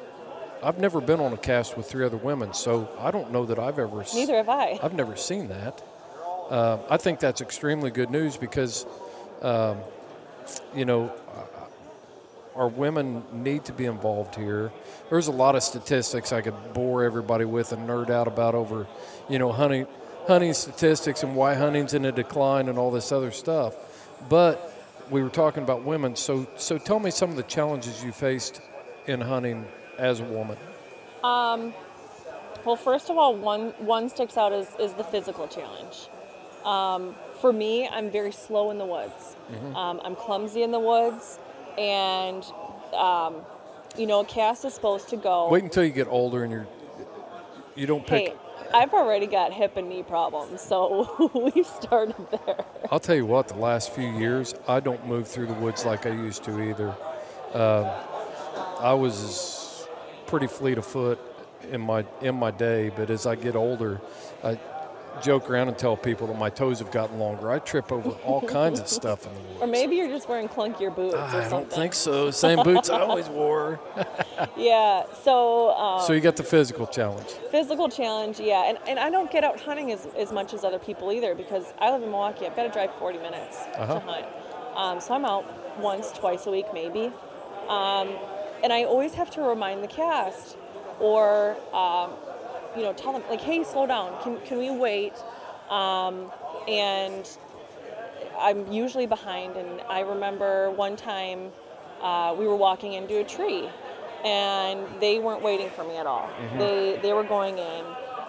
[0.63, 3.59] I've never been on a cast with three other women, so I don't know that
[3.59, 4.05] I've ever.
[4.13, 4.79] Neither have I.
[4.81, 5.83] I've never seen that.
[6.49, 8.85] Uh, I think that's extremely good news because,
[9.41, 9.79] um,
[10.73, 11.11] you know,
[12.55, 14.71] our women need to be involved here.
[15.09, 18.87] There's a lot of statistics I could bore everybody with and nerd out about over,
[19.29, 19.87] you know, hunting,
[20.27, 23.75] hunting statistics and why hunting's in a decline and all this other stuff.
[24.29, 24.71] But
[25.09, 28.61] we were talking about women, so so tell me some of the challenges you faced
[29.07, 29.65] in hunting
[29.97, 30.57] as a woman.
[32.65, 36.07] Well, first of all, one one sticks out is, is the physical challenge.
[36.63, 39.35] Um, for me, I'm very slow in the woods.
[39.75, 41.39] Um, I'm clumsy in the woods,
[41.77, 42.43] and
[42.93, 43.35] um,
[43.97, 45.49] you know, a cast is supposed to go.
[45.49, 46.67] Wait until you get older and you're
[47.75, 48.29] you don't pick.
[48.29, 48.33] hey,
[48.73, 52.15] I've already got hip and knee problems, so we've started
[52.45, 52.65] there.
[52.91, 56.05] I'll tell you what, the last few years, I don't move through the woods like
[56.05, 56.95] I used to either.
[57.53, 57.89] Um,
[58.79, 59.87] I was
[60.27, 61.19] pretty fleet of foot
[61.71, 64.01] in my in my day, but as I get older,
[64.43, 64.59] I
[65.21, 67.51] joke around and tell people that my toes have gotten longer.
[67.51, 69.61] I trip over all kinds of stuff in the woods.
[69.61, 71.49] Or maybe you're just wearing clunkier boots or I something.
[71.51, 72.31] don't think so.
[72.31, 73.79] Same boots I always wore.
[74.57, 75.03] Yeah.
[75.23, 77.27] So um, So you got the physical challenge.
[77.51, 78.63] physical challenge, yeah.
[78.69, 81.73] And, and I don't get out hunting as, as much as other people either because
[81.79, 82.45] I live in Milwaukee.
[82.45, 83.93] I've got to drive 40 minutes Uh-huh.
[83.95, 84.25] to hunt.
[84.75, 85.45] Um, so I'm out
[85.79, 87.11] once, twice a week, maybe.
[87.69, 88.09] Um,
[88.63, 90.57] and I always have to remind the cast
[90.99, 92.11] or, um,
[92.75, 94.21] you know, tell them, like, hey, slow down.
[94.23, 95.13] Can, can we wait?
[95.69, 96.31] Um,
[96.67, 97.27] and
[98.37, 99.55] I'm usually behind.
[99.55, 101.51] And I remember one time
[102.01, 103.69] uh, we were walking into a tree,
[104.23, 106.29] and they weren't waiting for me at all.
[106.57, 107.85] They they were going in,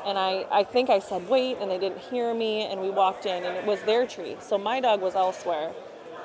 [0.07, 3.27] and I I think I said wait, and they didn't hear me, and we walked
[3.27, 4.37] in, and it was their tree.
[4.41, 5.73] So my dog was elsewhere,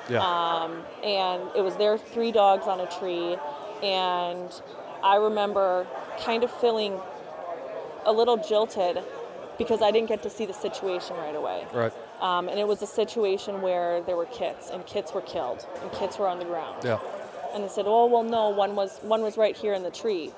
[0.10, 0.20] Yeah.
[0.22, 3.38] um, and it was their three dogs on a tree,
[3.84, 4.50] and
[5.04, 5.88] I remember
[6.24, 7.00] kind of feeling
[8.06, 9.04] a little jilted
[9.58, 11.66] because I didn't get to see the situation right away.
[11.74, 11.92] right.
[12.22, 15.92] Um, and it was a situation where there were kits, and kits were killed, and
[15.94, 16.84] kits were on the ground.
[16.84, 17.00] Yeah.
[17.54, 20.32] And they said, "Oh well, no, one was one was right here in the tree."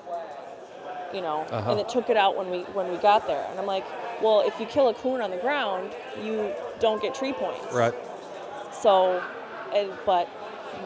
[1.12, 1.72] You know, Uh-huh.
[1.72, 3.44] and it took it out when we when we got there.
[3.50, 3.84] And I'm like,
[4.22, 5.92] "Well, if you kill a coon on the ground,
[6.22, 7.94] you don't get tree points." Right.
[8.72, 9.22] So,
[9.74, 10.28] and, but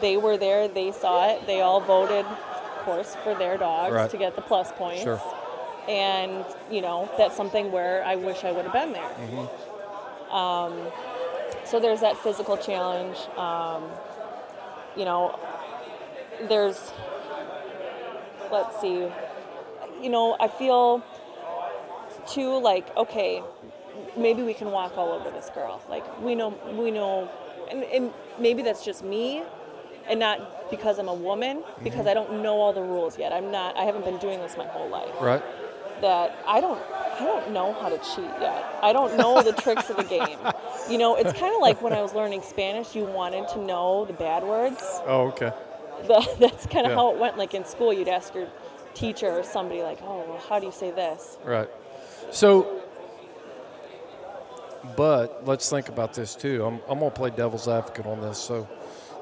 [0.00, 0.66] they were there.
[0.66, 1.46] They saw it.
[1.46, 4.10] They all voted, of course, for their dogs Right.
[4.10, 5.02] to get the plus points.
[5.02, 5.20] Sure.
[5.88, 9.02] And you know, that's something where I wish I would have been there.
[9.02, 10.34] Mm-hmm.
[10.34, 10.92] Um,
[11.64, 13.16] so there's that physical challenge.
[13.36, 13.84] Um,
[14.96, 15.38] you know,
[16.48, 16.92] there's,
[18.50, 19.08] let's see,
[20.02, 21.04] you know, I feel
[22.26, 23.42] too like, okay,
[24.16, 25.82] maybe we can walk all over this girl.
[25.88, 27.30] Like we know, we know,
[27.70, 29.42] and, and maybe that's just me
[30.08, 33.32] and not because I'm a woman, because I don't know all the rules yet.
[33.32, 35.42] I'm not, I haven't been doing this my whole life Right.
[36.02, 36.80] That I don't
[37.18, 38.64] I don't know how to cheat yet.
[38.82, 40.38] I don't know the tricks of the game.
[40.88, 44.04] You know, it's kind of like when I was learning Spanish, you wanted to know
[44.04, 44.80] the bad words.
[45.04, 45.50] Oh, okay.
[46.06, 46.96] The, that's kind of Yeah.
[46.96, 47.36] how it went.
[47.36, 48.46] Like in school, you'd ask your
[48.94, 51.68] teacher or somebody like, "Oh, well, how do you say this?" Right.
[52.30, 52.80] So,
[54.96, 56.64] but let's think about this too.
[56.64, 58.38] I'm, I'm going to play devil's advocate on this.
[58.38, 58.68] So,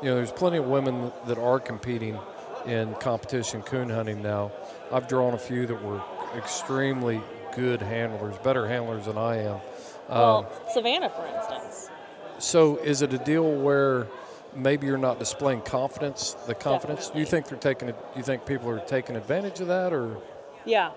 [0.02, 2.18] you know, there's plenty of women that are competing
[2.66, 4.52] in competition coon hunting now.
[4.92, 6.02] I've drawn a few that were
[6.36, 7.20] extremely
[7.54, 9.54] good handlers, better handlers than I am.
[9.54, 9.60] Um,
[10.08, 11.90] well, Savannah, for instance.
[12.38, 14.06] So, is it a deal where
[14.54, 16.34] maybe you're not displaying confidence?
[16.46, 17.10] The confidence?
[17.10, 17.96] Do you think they're taking it?
[18.16, 20.18] You think people are taking advantage of that, or
[20.64, 20.90] Yeah,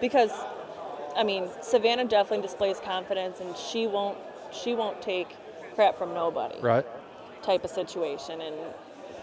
[0.00, 0.30] because
[1.16, 4.18] I mean, Savannah definitely displays confidence, and she won't
[4.52, 5.28] she won't take
[5.74, 6.58] crap from nobody.
[6.60, 6.86] right?
[7.42, 8.54] type of situation and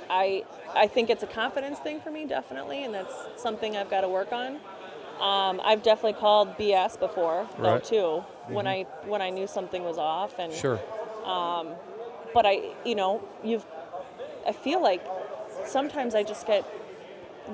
[0.10, 0.44] I
[0.74, 4.10] I think it's a confidence thing for me definitely and that's something I've got to
[4.10, 4.60] work on.
[5.20, 7.84] Um, I've definitely called BS before though Right.
[7.84, 8.54] too mm-hmm.
[8.54, 10.80] when I when I knew something was off and Sure.
[11.26, 11.70] Um,
[12.34, 13.66] but I you know you've
[14.48, 15.06] I feel like
[15.66, 16.66] sometimes I just get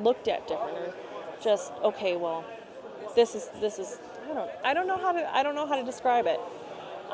[0.01, 0.93] looked at different or
[1.41, 2.43] just okay well
[3.16, 3.99] this is this is
[4.30, 6.39] i don't i don't know how to i don't know how to describe it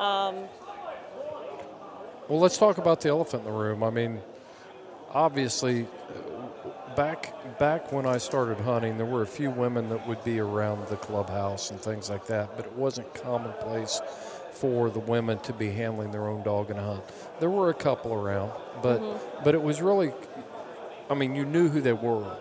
[0.00, 0.48] um,
[2.28, 3.82] Well, let's talk about the elephant in the room.
[3.82, 4.22] I mean,
[5.12, 5.86] obviously,
[6.96, 10.86] back back when I started hunting, there were a few women that would be around
[10.88, 14.00] the clubhouse and things like that, but it wasn't commonplace
[14.52, 17.02] for the women to be handling their own dog in a hunt.
[17.38, 19.00] There were a couple around, but
[19.44, 20.12] but it was really,
[21.08, 22.36] I mean, you knew who they were,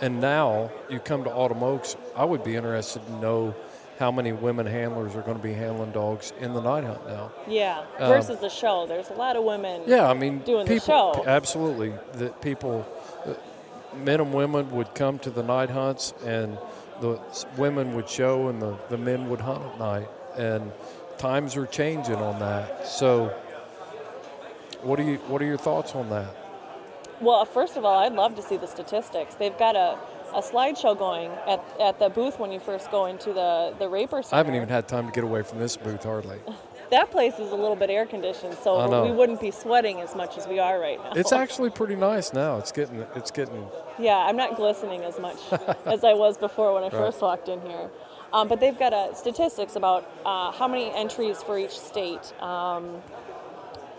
[0.00, 1.96] and now you come to Autumn Oaks.
[2.16, 3.54] I would be interested to know
[3.98, 7.30] how many women handlers are going to be handling dogs in the night hunt now.
[7.46, 10.80] yeah Um, versus the show there's a lot of women Yeah, I mean, doing the
[10.80, 11.22] show.
[11.26, 12.84] Absolutely, that people,
[13.98, 16.58] men and women would come to the night hunts, and
[17.00, 17.20] the
[17.56, 20.72] women would show, and the, the men would hunt at night, and
[21.18, 22.86] times are changing on that.
[22.86, 23.34] So,
[24.82, 26.34] what are you what are your thoughts on that?
[27.20, 29.34] Well, first of all, I'd love to see the statistics.
[29.36, 29.98] They've got a,
[30.34, 34.22] a slideshow going at, at the booth when you first go into the, the Raper
[34.22, 34.34] Center.
[34.34, 36.38] I haven't even had time to get away from this booth hardly.
[36.94, 40.38] That place is a little bit air conditioned, so we wouldn't be sweating as much
[40.38, 41.10] as we are right now.
[41.16, 42.56] It's actually pretty nice now.
[42.58, 43.66] It's getting it's getting
[43.98, 45.38] Yeah, I'm not glistening as much
[45.86, 47.90] as I was before when I first walked in here.
[48.32, 52.32] Um, but they've got uh, statistics about uh, how many entries for each state.
[52.40, 53.02] Um,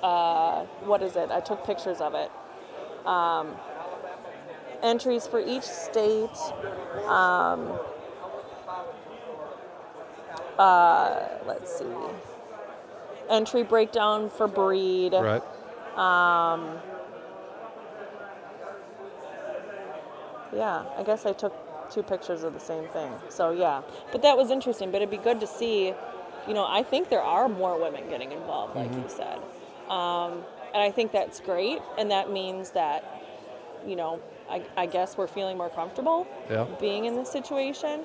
[0.02, 1.32] uh, what is it?
[1.32, 2.32] I took pictures of it.
[3.06, 3.58] Um,
[4.82, 6.38] entries for each state.
[7.10, 7.78] Um,
[10.58, 11.94] uh, let's see.
[13.30, 15.14] Entry breakdown for breed.
[15.14, 15.42] right.
[20.54, 21.54] Yeah, I guess I took
[21.92, 23.12] two pictures of the same thing.
[23.30, 24.92] So yeah, but that was interesting.
[24.92, 25.94] But it'd be good to see.
[26.48, 29.40] You know, I think there are more women getting involved, like you said,
[29.90, 30.44] um,
[30.76, 31.80] and I think that's great.
[31.98, 33.04] And that means that,
[33.86, 36.68] you know, I, I guess we're feeling more comfortable Yeah.
[36.80, 38.02] being in this situation.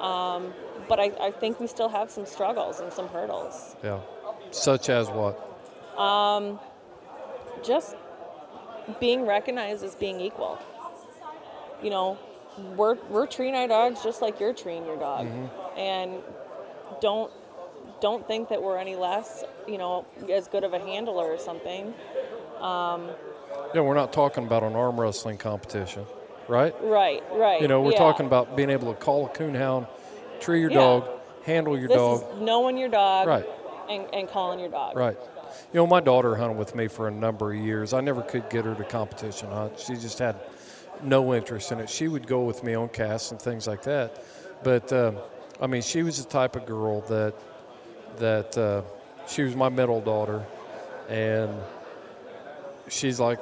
[0.00, 0.54] Um,
[0.88, 3.76] but I, I think we still have some struggles and some hurdles.
[3.84, 4.00] Yeah.
[4.52, 5.38] Such as what?
[5.98, 6.60] Um,
[7.64, 7.96] just
[9.00, 10.58] being recognized as being equal.
[11.82, 12.18] You know,
[12.76, 15.78] we're we're treating our dogs just like you're treating your dog, mm-hmm.
[15.78, 16.22] and
[17.00, 17.32] don't
[18.00, 21.94] don't think that we're any less, you know, as good of a handler or something.
[22.60, 23.08] Um,
[23.74, 26.04] yeah, we're not talking about an arm wrestling competition,
[26.48, 26.74] right?
[26.82, 27.60] Right, right.
[27.60, 27.98] You know, we're yeah.
[27.98, 29.88] talking about being able to call a coonhound,
[30.40, 30.78] tree your Yeah.
[30.78, 31.08] dog,
[31.44, 32.40] handle your This dog.
[32.40, 33.48] knowing your dog, Right.
[33.88, 34.96] And, and calling your dog.
[34.96, 35.16] Right.
[35.72, 37.92] You know, my daughter hunted with me for a number of years.
[37.92, 39.78] I never could get her to competition hunt.
[39.78, 40.36] She just had
[41.02, 41.90] no interest in it.
[41.90, 44.22] She would go with me on casts and things like that.
[44.62, 45.18] But um,
[45.60, 47.34] I mean, she was the type of girl that
[48.18, 48.82] that uh,
[49.26, 50.44] she was my middle daughter,
[51.08, 51.50] and
[52.88, 53.38] she's like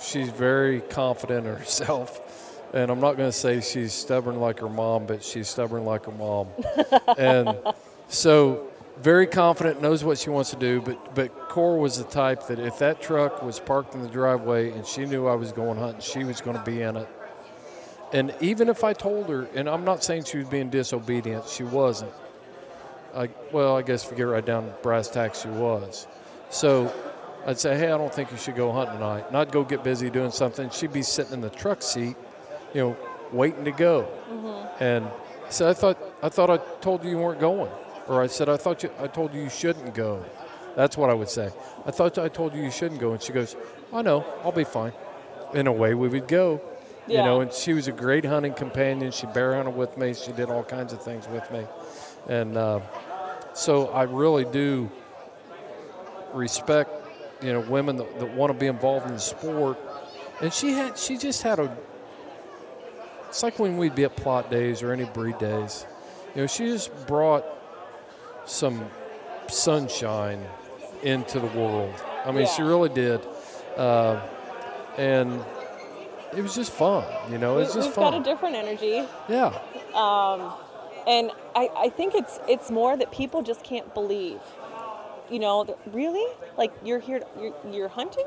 [0.00, 2.28] she's very confident in herself.
[2.74, 6.06] And I'm not going to say she's stubborn like her mom, but she's stubborn like
[6.06, 6.48] her mom.
[7.18, 7.58] and
[8.12, 8.68] so
[9.00, 10.80] very confident, knows what she wants to do.
[10.80, 14.70] But but Cora was the type that if that truck was parked in the driveway
[14.70, 17.08] and she knew I was going hunting, she was going to be in it.
[18.12, 21.62] And even if I told her, and I'm not saying she was being disobedient, she
[21.62, 22.12] wasn't.
[23.14, 26.06] I, well, I guess if you get right down brass tacks, she was.
[26.50, 26.92] So
[27.46, 29.24] I'd say, hey, I don't think you should go hunting tonight.
[29.28, 30.68] And I'd go get busy doing something.
[30.70, 32.16] She'd be sitting in the truck seat,
[32.74, 32.96] you know,
[33.32, 34.08] waiting to go.
[34.30, 34.82] Mm-hmm.
[34.84, 35.10] And
[35.48, 37.70] so I thought, I thought I told you you weren't going,
[38.08, 40.24] or I said I thought you, I told you you shouldn't go.
[40.76, 41.50] That's what I would say.
[41.84, 43.56] I thought I told you you shouldn't go, and she goes,
[43.92, 44.92] I know, I'll be fine.
[45.54, 46.60] And away we would go.
[47.08, 49.10] You know, and she was a great hunting companion.
[49.10, 50.14] She bear hunted with me.
[50.14, 51.66] She did all kinds of things with me,
[52.28, 52.80] and uh,
[53.54, 54.88] so I really do
[56.32, 56.90] respect,
[57.42, 59.78] you know, women that, that want to be involved in the sport.
[60.40, 61.76] And she had, she just had a.
[63.28, 65.86] It's like when we'd be at Plott days or any breed days,
[66.34, 67.44] you know, she just brought
[68.44, 68.84] some
[69.48, 70.44] sunshine
[71.02, 71.94] into the world.
[72.24, 73.20] I mean, she really did,
[73.76, 74.20] uh,
[74.96, 75.44] and
[76.36, 77.04] it was just fun.
[77.30, 78.12] You know, it's just we've fun.
[78.12, 79.04] got a different energy.
[79.28, 79.58] yeah,
[79.94, 80.52] Um,
[81.06, 84.40] and I, I think it's it's more that people just can't believe
[85.30, 86.26] you know really
[86.56, 88.26] like you're here you're, you're hunting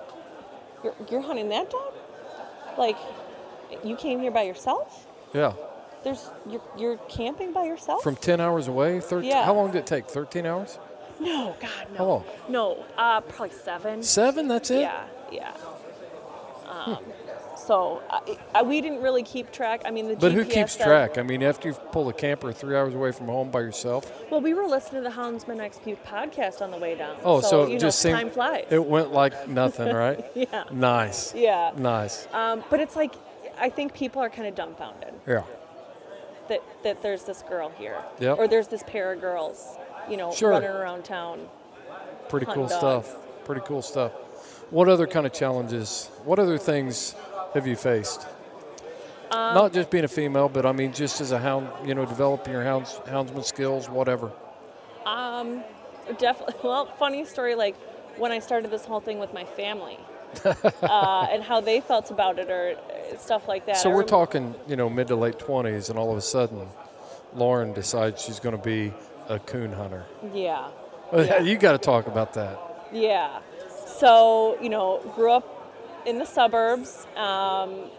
[0.83, 1.93] you're, you're hunting that dog
[2.77, 2.97] like
[3.83, 5.53] you came here by yourself yeah.
[6.05, 9.31] There's you're, you're camping by yourself From ten hours away, thirteen.
[9.31, 9.43] Yeah.
[9.43, 10.05] How long did it take?
[10.05, 10.79] Thirteen hours?
[11.19, 12.23] no god no How long?
[12.49, 14.47] no uh probably seven Seven?
[14.47, 14.81] That's it.
[14.81, 15.51] yeah yeah
[16.69, 16.97] um,
[17.57, 19.81] So I, I, we didn't really keep track.
[19.85, 21.17] I mean, the But GPS who keeps said- track?
[21.17, 24.11] I mean, after you've pulled a camper three hours away from home by yourself.
[24.29, 27.15] Well, we were listening to the Houndsmen XP podcast on the way down.
[27.23, 28.65] Oh, so, it you just know, time flies.
[28.69, 30.23] It went like nothing, right?
[30.35, 31.33] yeah, Nice.
[31.33, 31.71] yeah.
[31.77, 32.27] Nice.
[32.33, 33.13] Um, but it's like
[33.57, 35.43] I think people are kind of dumbfounded Yeah.
[36.49, 38.37] That that there's this girl here, Yep.
[38.39, 39.77] or there's this pair of girls,
[40.09, 40.51] you know, Sure.
[40.51, 41.47] running around town.
[42.29, 42.75] Pretty cool dogs.
[42.75, 43.15] stuff.
[43.45, 44.11] Pretty cool stuff.
[44.71, 46.09] What other kind of challenges?
[46.23, 47.15] What other things
[47.53, 48.27] have you faced?
[49.31, 52.05] Um, Not just being a female, but I mean, just as a hound, you know,
[52.05, 54.31] developing your hounds, houndsman skills, whatever.
[55.05, 55.63] Um,
[56.17, 56.55] definitely.
[56.63, 57.55] Well, funny story.
[57.55, 57.75] Like
[58.17, 59.99] when I started this whole thing with my family,
[60.45, 62.75] uh, and how they felt about it, or
[63.17, 63.77] stuff like that.
[63.77, 66.67] So we're talking, you know, mid to late 20s, and all of a sudden,
[67.33, 68.93] Lauren decides she's going to be
[69.27, 70.05] a coon hunter.
[70.33, 70.69] Yeah.
[71.41, 72.59] you got to talk about that.
[72.91, 73.39] Yeah.
[73.85, 75.55] So, you know, grew up
[76.05, 77.05] in the suburbs.
[77.15, 77.89] Um,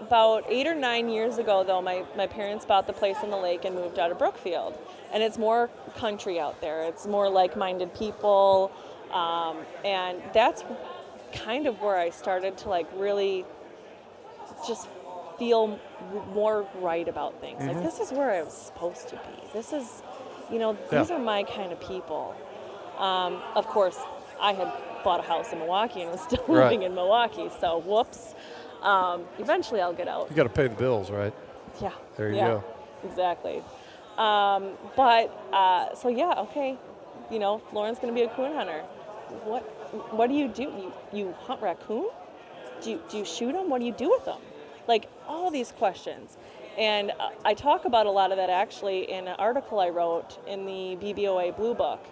[0.00, 3.36] about eight or nine years ago, though, my, my parents bought the place on the
[3.36, 4.76] lake and moved out of Brookfield.
[5.12, 8.72] And it's more country out there, it's more like minded people.
[9.12, 10.64] Um, and that's
[11.32, 13.44] kind of where I started to like really
[14.66, 14.88] just
[15.38, 15.78] feel
[16.34, 17.60] more right about things.
[17.62, 17.74] Mm-hmm.
[17.78, 19.48] Like, this is where I was supposed to be.
[19.52, 20.02] This is,
[20.50, 21.16] you know, these Yeah.
[21.16, 22.34] are my kind of people.
[22.98, 23.98] Um, of course,
[24.40, 24.70] I had
[25.02, 26.64] bought a house in Milwaukee and was still Right.
[26.64, 28.34] living in Milwaukee, so whoops.
[28.82, 30.28] Um, eventually, I'll get out.
[30.30, 31.32] You got to pay the bills, right?
[31.80, 31.92] Yeah.
[32.16, 32.64] There you yeah, go.
[33.04, 33.62] Exactly.
[34.18, 36.76] Um, but uh, so yeah, okay.
[37.30, 38.82] You know, Lauren's gonna be a coon hunter.
[39.44, 39.62] What
[40.14, 40.62] What do you do?
[40.62, 42.08] You you hunt raccoon?
[42.82, 43.70] Do you, do you shoot them?
[43.70, 44.40] What do you do with them?
[44.88, 46.36] Like all these questions.
[46.76, 50.38] And uh, I talk about a lot of that actually in an article I wrote
[50.48, 52.04] in the BBOA Blue Book,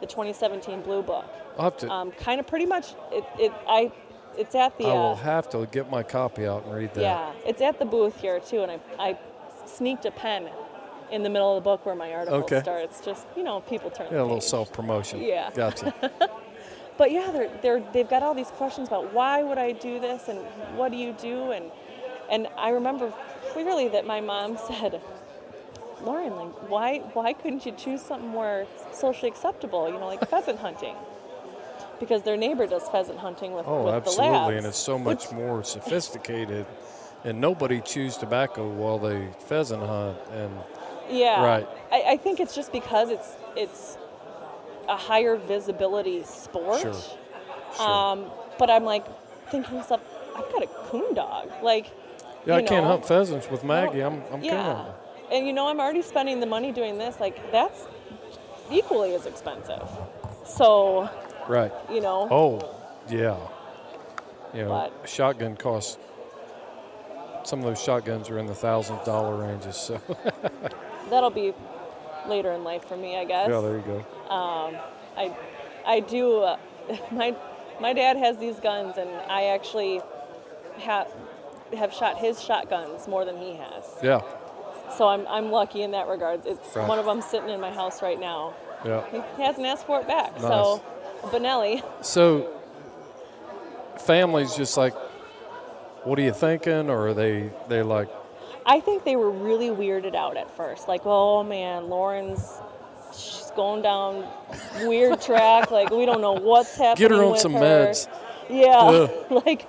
[0.00, 1.26] the 2017 Blue Book.
[1.58, 3.92] I'll have to, Um, kind of pretty much it, it I
[4.36, 7.00] it's at the I will uh, have to get my copy out and read that.
[7.02, 9.18] yeah, it's at the booth here too, and I, I
[9.66, 10.48] sneaked a pen
[11.12, 12.60] in the middle of the book where my article Okay.
[12.60, 13.00] starts.
[13.00, 14.08] Just you know, people turn.
[14.10, 15.22] Yeah, a little self promotion.
[15.22, 15.50] Yeah.
[15.54, 15.94] Gotcha.
[16.98, 20.28] But yeah, they're they're they've got all these questions about why would I do this
[20.28, 20.38] and
[20.76, 21.70] what do you do and
[22.30, 23.12] and I remember
[23.52, 25.00] clearly that my mom said,
[26.02, 29.86] Lauren, like why why couldn't you choose something more socially acceptable?
[29.88, 30.96] You know, like pheasant hunting.
[31.98, 34.26] Because their neighbor does pheasant hunting with, Oh, with absolutely.
[34.26, 34.56] the labs.
[34.58, 36.66] And it's so much more sophisticated.
[37.24, 40.18] And nobody chews tobacco while they pheasant hunt.
[40.30, 40.52] And
[41.10, 41.42] Yeah.
[41.42, 41.68] Right.
[41.90, 43.96] I, I think it's just because it's it's
[44.88, 46.80] a higher visibility sport.
[46.80, 46.94] Sure.
[47.76, 47.86] sure.
[47.88, 48.26] Um,
[48.58, 49.04] but I'm like
[49.50, 50.00] thinking to myself,
[50.36, 51.50] I've got a coon dog.
[51.62, 51.90] Like,
[52.46, 54.00] yeah, I you can't hunt pheasants with Maggie.
[54.02, 54.84] I'm, I'm yeah.
[54.84, 54.94] coon.
[55.38, 57.18] And you know, I'm already spending the money doing this.
[57.20, 57.86] Like, that's
[58.70, 59.82] equally as expensive.
[60.44, 61.08] So,
[61.48, 61.72] Right.
[61.90, 62.74] you know, Oh,
[63.08, 63.36] yeah.
[64.54, 65.98] You know, But- shotgun costs.
[67.44, 69.76] Some of those shotguns are in the thousand dollar ranges.
[69.76, 70.00] So
[71.10, 71.54] that'll be
[72.28, 73.48] later in life for me, I guess.
[73.48, 74.04] yeah, there you go.
[75.16, 75.34] I,
[75.86, 76.40] I do.
[76.40, 76.56] Uh,
[77.10, 77.34] my
[77.80, 80.00] my dad has these guns, and I actually
[80.78, 81.08] have
[81.76, 83.84] have shot his shotguns more than he has.
[84.02, 84.20] Yeah,
[84.96, 86.44] So I'm I'm lucky in that regard.
[86.46, 86.88] It's Right.
[86.88, 88.54] one of them sitting in my house right now.
[88.84, 89.02] yeah.
[89.36, 90.38] He hasn't asked for it back.
[90.38, 90.82] So
[91.32, 91.82] Benelli.
[92.04, 92.52] So,
[93.98, 94.94] families just like,
[96.04, 96.90] what are you thinking?
[96.90, 98.08] Or are they they like,
[98.66, 100.88] I think they were really weirded out at first.
[100.88, 102.60] Like, oh man, Lauren's
[103.16, 104.26] she's going down
[104.82, 105.70] weird track.
[105.70, 107.08] Like we don't know what's happening.
[107.08, 107.60] get her on some her.
[107.60, 108.08] meds?
[108.50, 109.10] Yeah, Ugh.
[109.46, 109.66] like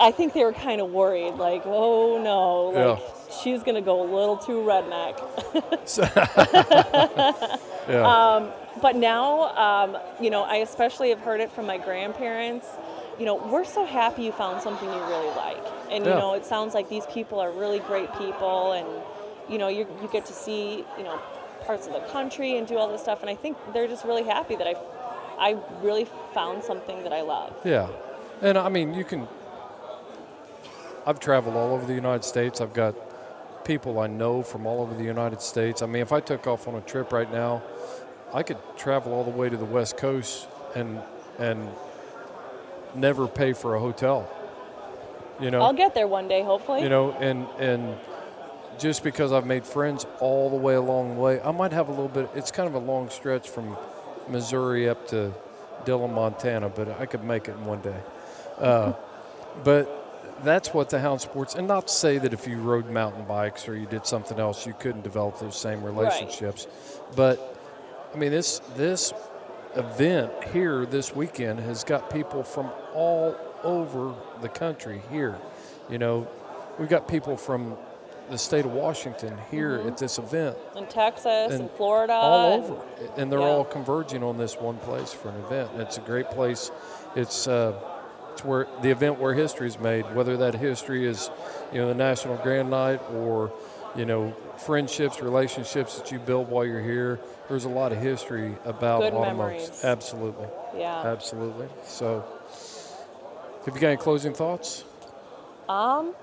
[0.00, 1.34] I think they were kind of worried.
[1.34, 3.40] Like, oh no, like Yeah.
[3.42, 5.18] she's gonna go a little too redneck.
[7.88, 8.50] Yeah,
[8.80, 12.66] But now, um, you know, I especially have heard it from my grandparents.
[13.18, 16.44] You know, we're so happy you found something you really like, and you know, it
[16.44, 18.88] sounds like these people are really great people, and
[19.48, 21.20] you know, you you get to see you know
[21.62, 24.24] parts of the country and do all this stuff, and I think they're just really
[24.24, 24.74] happy that I,
[25.38, 27.54] I really found something that I love.
[27.64, 27.88] yeah.
[28.42, 29.28] And I mean, you can.
[31.06, 32.60] I've traveled all over the United States.
[32.60, 32.94] I've got
[33.64, 35.82] people I know from all over the United States.
[35.82, 37.62] I mean, if I took off on a trip right now,
[38.32, 41.00] I could travel all the way to the West Coast and
[41.38, 41.68] and
[42.94, 44.28] never pay for a hotel.
[45.40, 46.82] You know, I'll get there one day, hopefully.
[46.82, 47.96] you know, and and
[48.78, 51.90] just because I've made friends all the way along the way, I might have a
[51.90, 52.30] little bit.
[52.34, 53.76] It's kind of a long stretch from
[54.28, 55.32] Missouri up to
[55.84, 58.00] Dillon, Montana, but I could make it in one day.
[58.58, 58.92] Uh,
[59.64, 60.00] but
[60.44, 63.68] that's what the hound sports, and not to say that if you rode mountain bikes
[63.68, 66.66] or you did something else, you couldn't develop those same relationships.
[67.16, 67.58] But
[68.14, 69.12] I mean, this this
[69.76, 75.38] event here this weekend has got people from all over the country here.
[75.90, 76.28] You know,
[76.78, 77.76] we've got people from
[78.30, 79.88] the state of Washington here Mm-hmm.
[79.88, 82.14] at this event, In Texas and, And Florida.
[82.14, 82.82] all and- over,
[83.18, 83.44] and they're yeah.
[83.46, 85.70] all converging on this one place for an event.
[85.72, 86.70] And it's a great place.
[87.16, 87.78] It's uh,
[88.32, 90.02] it's where the event where history is made.
[90.14, 91.30] Whether that history is,
[91.72, 93.52] you know, the National Grand Night or,
[93.96, 97.20] you know, friendships, relationships that you build while you're here.
[97.48, 99.84] There's a lot of history about Good automobiles.
[99.84, 101.02] Absolutely, Yeah.
[101.02, 101.68] absolutely.
[101.84, 102.24] So,
[103.64, 104.84] have you got any closing thoughts?
[105.68, 106.14] Um,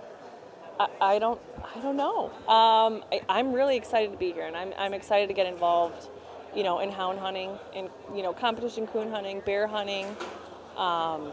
[0.79, 1.39] I, I don't,
[1.75, 2.25] I don't know.
[2.47, 6.09] Um, I, I'm really excited to be here, and I'm, I'm excited to get involved,
[6.55, 10.05] you know, in hound hunting, in you know, competition coon hunting, bear hunting.
[10.75, 11.31] Um,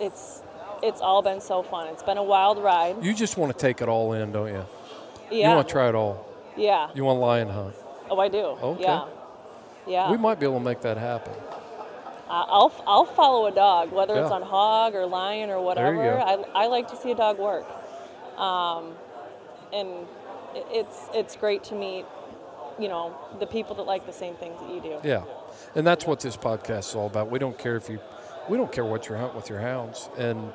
[0.00, 0.42] it's,
[0.82, 1.88] it's all been so fun.
[1.88, 3.02] It's been a wild ride.
[3.02, 4.66] You just want to take it all in, don't you?
[5.30, 5.50] Yeah.
[5.50, 6.26] You want to try it all.
[6.56, 6.88] yeah.
[6.94, 7.74] You want lion hunt.
[8.10, 8.38] Oh, I do.
[8.38, 8.82] Okay.
[8.82, 9.06] Yeah.
[9.86, 10.10] Yeah.
[10.10, 11.32] We might be able to make that happen.
[12.28, 15.96] I'll, I'll follow a dog, whether it's on hog or lion or whatever.
[15.96, 16.20] There you
[16.54, 17.66] I, I like to see a dog work.
[18.36, 18.94] Um,
[19.72, 20.06] and
[20.72, 22.04] it's, it's great to meet,
[22.80, 24.98] you know, the people that like the same things that you do.
[25.04, 25.22] Yeah,
[25.74, 27.30] and that's what this podcast is all about.
[27.30, 28.00] We don't care if you,
[28.48, 30.52] we don't care what you're hunting with your hounds, and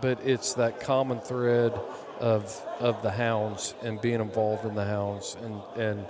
[0.00, 1.78] but it's that common thread
[2.20, 6.06] of of the hounds and being involved in the hounds, and and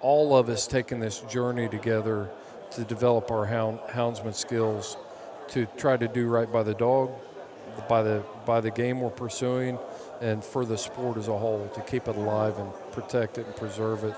[0.00, 2.30] all of us taking this journey together
[2.72, 4.96] to develop our hound houndsman skills,
[5.48, 7.10] to try to do right by the dog,
[7.88, 9.78] by the by the game we're pursuing,
[10.20, 13.56] and for the sport as a whole to keep it alive and protect it and
[13.56, 14.14] preserve it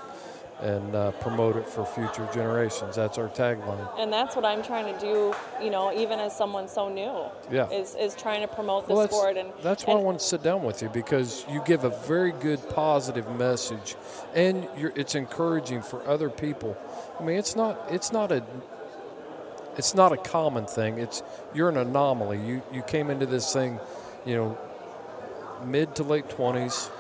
[0.61, 2.97] and uh, promote it for future generations.
[2.97, 3.89] That's our tagline.
[3.99, 7.25] And that's what I'm trying to do, you know, even as someone so new.
[7.51, 7.69] Yeah.
[7.71, 9.37] Is, is trying to promote the Well, that's, sport.
[9.37, 12.33] And that's why I want to sit down with you because you give a very
[12.33, 13.97] good positive message,
[14.35, 16.77] and you're, it's encouraging for other people.
[17.21, 18.45] I mean, it's not it's not a
[19.77, 20.99] it's not a common thing.
[20.99, 22.39] It's you're an anomaly.
[22.47, 23.81] You you came into this thing,
[24.25, 24.59] you know,
[25.65, 26.91] mid to late twenties,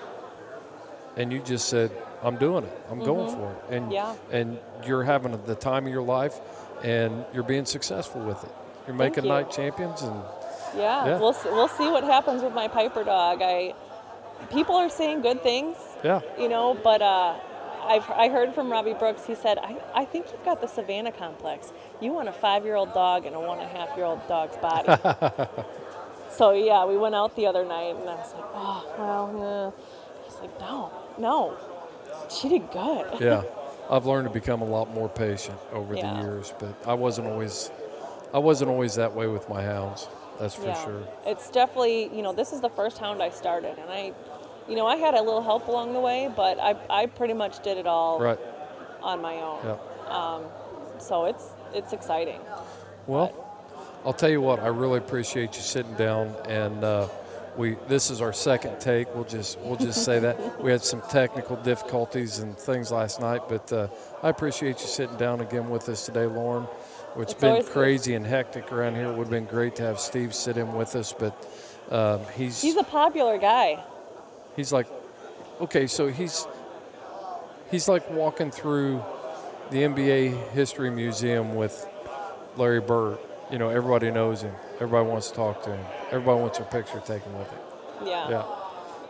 [1.16, 1.90] and you just said,
[2.25, 2.79] "I'm doing it.
[2.91, 3.93] I'm going for it." And Mm-hmm.
[3.93, 4.14] Yeah.
[4.33, 6.41] and you're having the time of your life,
[6.83, 8.51] and you're being successful with it.
[8.87, 9.31] You're making you.
[9.31, 10.14] night champions, and
[10.77, 11.18] Yeah, Yeah.
[11.20, 13.41] we'll see, we'll see what happens with my Piper dog.
[13.43, 13.75] I
[14.51, 16.20] people are saying good things, yeah.
[16.39, 17.35] you know, but uh,
[17.87, 19.25] I've I heard from Robbie Brooks.
[19.27, 21.72] He said, I, I think you've got the Savannah complex.
[22.01, 24.27] You want a five year old dog in a one and a half year old
[24.29, 24.89] dog's body.
[26.31, 30.25] so yeah, we went out the other night, and I was like, oh well, yeah.
[30.25, 31.57] He's like, no, no,
[32.31, 33.20] she did good.
[33.20, 33.43] yeah,
[33.91, 36.14] I've learned to become a lot more patient over Yeah.
[36.14, 37.70] the years, but I wasn't always,
[38.33, 40.09] I wasn't always that way with my hounds.
[40.41, 40.85] That's for yeah.
[40.85, 41.09] sure.
[41.27, 44.12] It's definitely, you know, this is the first hound I started, and I,
[44.68, 47.62] you know, I had a little help along the way, but I, I pretty much
[47.62, 48.39] did it all Right.
[49.03, 49.59] on my own.
[49.64, 50.99] Yeah.
[50.99, 52.41] So it's it's exciting.
[53.07, 53.33] Well,
[54.05, 54.61] I'll tell you what.
[54.61, 56.83] I really appreciate you sitting down and.
[56.85, 57.09] Uh,
[57.57, 59.14] we, this is our second take.
[59.14, 63.42] We'll just we'll just say that we had some technical difficulties and things last night,
[63.48, 63.88] but uh,
[64.22, 66.66] I appreciate you sitting down again with us today, Lauren.
[67.16, 67.72] It's It's been always good.
[67.72, 69.05] crazy and hectic around here.
[69.05, 71.32] It would have been great to have Steve sit in with us, but
[71.90, 73.78] um, he's He's a popular guy.
[74.57, 74.86] he's like
[75.61, 76.46] okay so he's
[77.70, 79.00] he's like walking through
[79.70, 81.86] the nba history museum with
[82.57, 83.18] larry bird
[83.52, 85.85] you know everybody knows him everybody wants to talk to him.
[86.11, 87.59] Everybody wants a picture taken with him
[88.07, 88.29] Yeah.
[88.31, 88.45] yeah.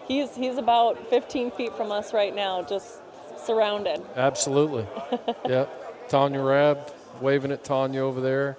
[0.07, 3.01] He's he's about 15 feet from us right now, just
[3.39, 4.03] surrounded.
[4.17, 4.87] absolutely.
[5.49, 5.67] Yeah
[6.09, 6.91] tanya rab
[7.23, 8.59] waving at tanya over there.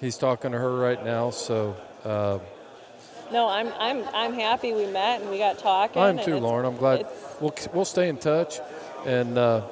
[0.00, 2.38] He's talking to her right now so uh,
[3.32, 6.02] No, I'm I'm I'm happy we met and we got talking.
[6.02, 6.66] i'm too lauren.
[6.66, 7.06] I'm glad
[7.40, 8.58] we'll, we'll stay in touch
[9.06, 9.62] and uh,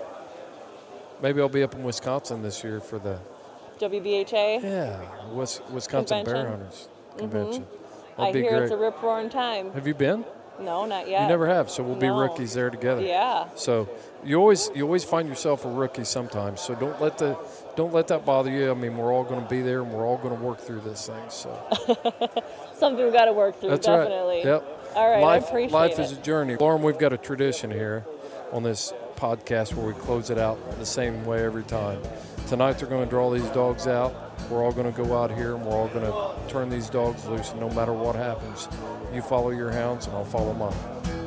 [1.20, 3.18] maybe i'll be up in wisconsin this year for the
[3.80, 4.62] WBHA.
[4.62, 5.00] Yeah,
[5.32, 7.62] Wis- Wisconsin Bear Hunters Convention.
[7.64, 8.20] Mm-hmm.
[8.22, 8.62] I hear great.
[8.64, 9.72] it's a rip roaring time.
[9.72, 10.24] have you been?
[10.60, 11.22] No, not yet.
[11.22, 13.00] You never have, so we'll be rookies there together.
[13.00, 13.48] Yeah.
[13.54, 13.88] So
[14.22, 16.60] you always you always find yourself a rookie sometimes.
[16.60, 17.38] So don't let the
[17.76, 18.70] don't let that bother you.
[18.70, 20.80] I mean, we're all going to be there, and we're all going to work through
[20.80, 21.30] this thing.
[21.30, 21.48] So
[22.74, 23.70] Something we got to work through.
[23.70, 24.36] that's definitely.
[24.38, 24.44] right.
[24.44, 24.92] Yep.
[24.96, 26.02] All right, Life I appreciate life it.
[26.02, 26.56] is a journey.
[26.56, 28.04] Lauren, we've got a tradition here
[28.52, 32.02] on this podcast where we close it out the same way every time.
[32.50, 34.12] Tonight they're going to draw these dogs out.
[34.50, 37.24] We're all going to go out here and we're all going to turn these dogs
[37.26, 37.52] loose.
[37.52, 38.66] And no matter what happens,
[39.14, 41.19] you follow your hounds and I'll follow mine.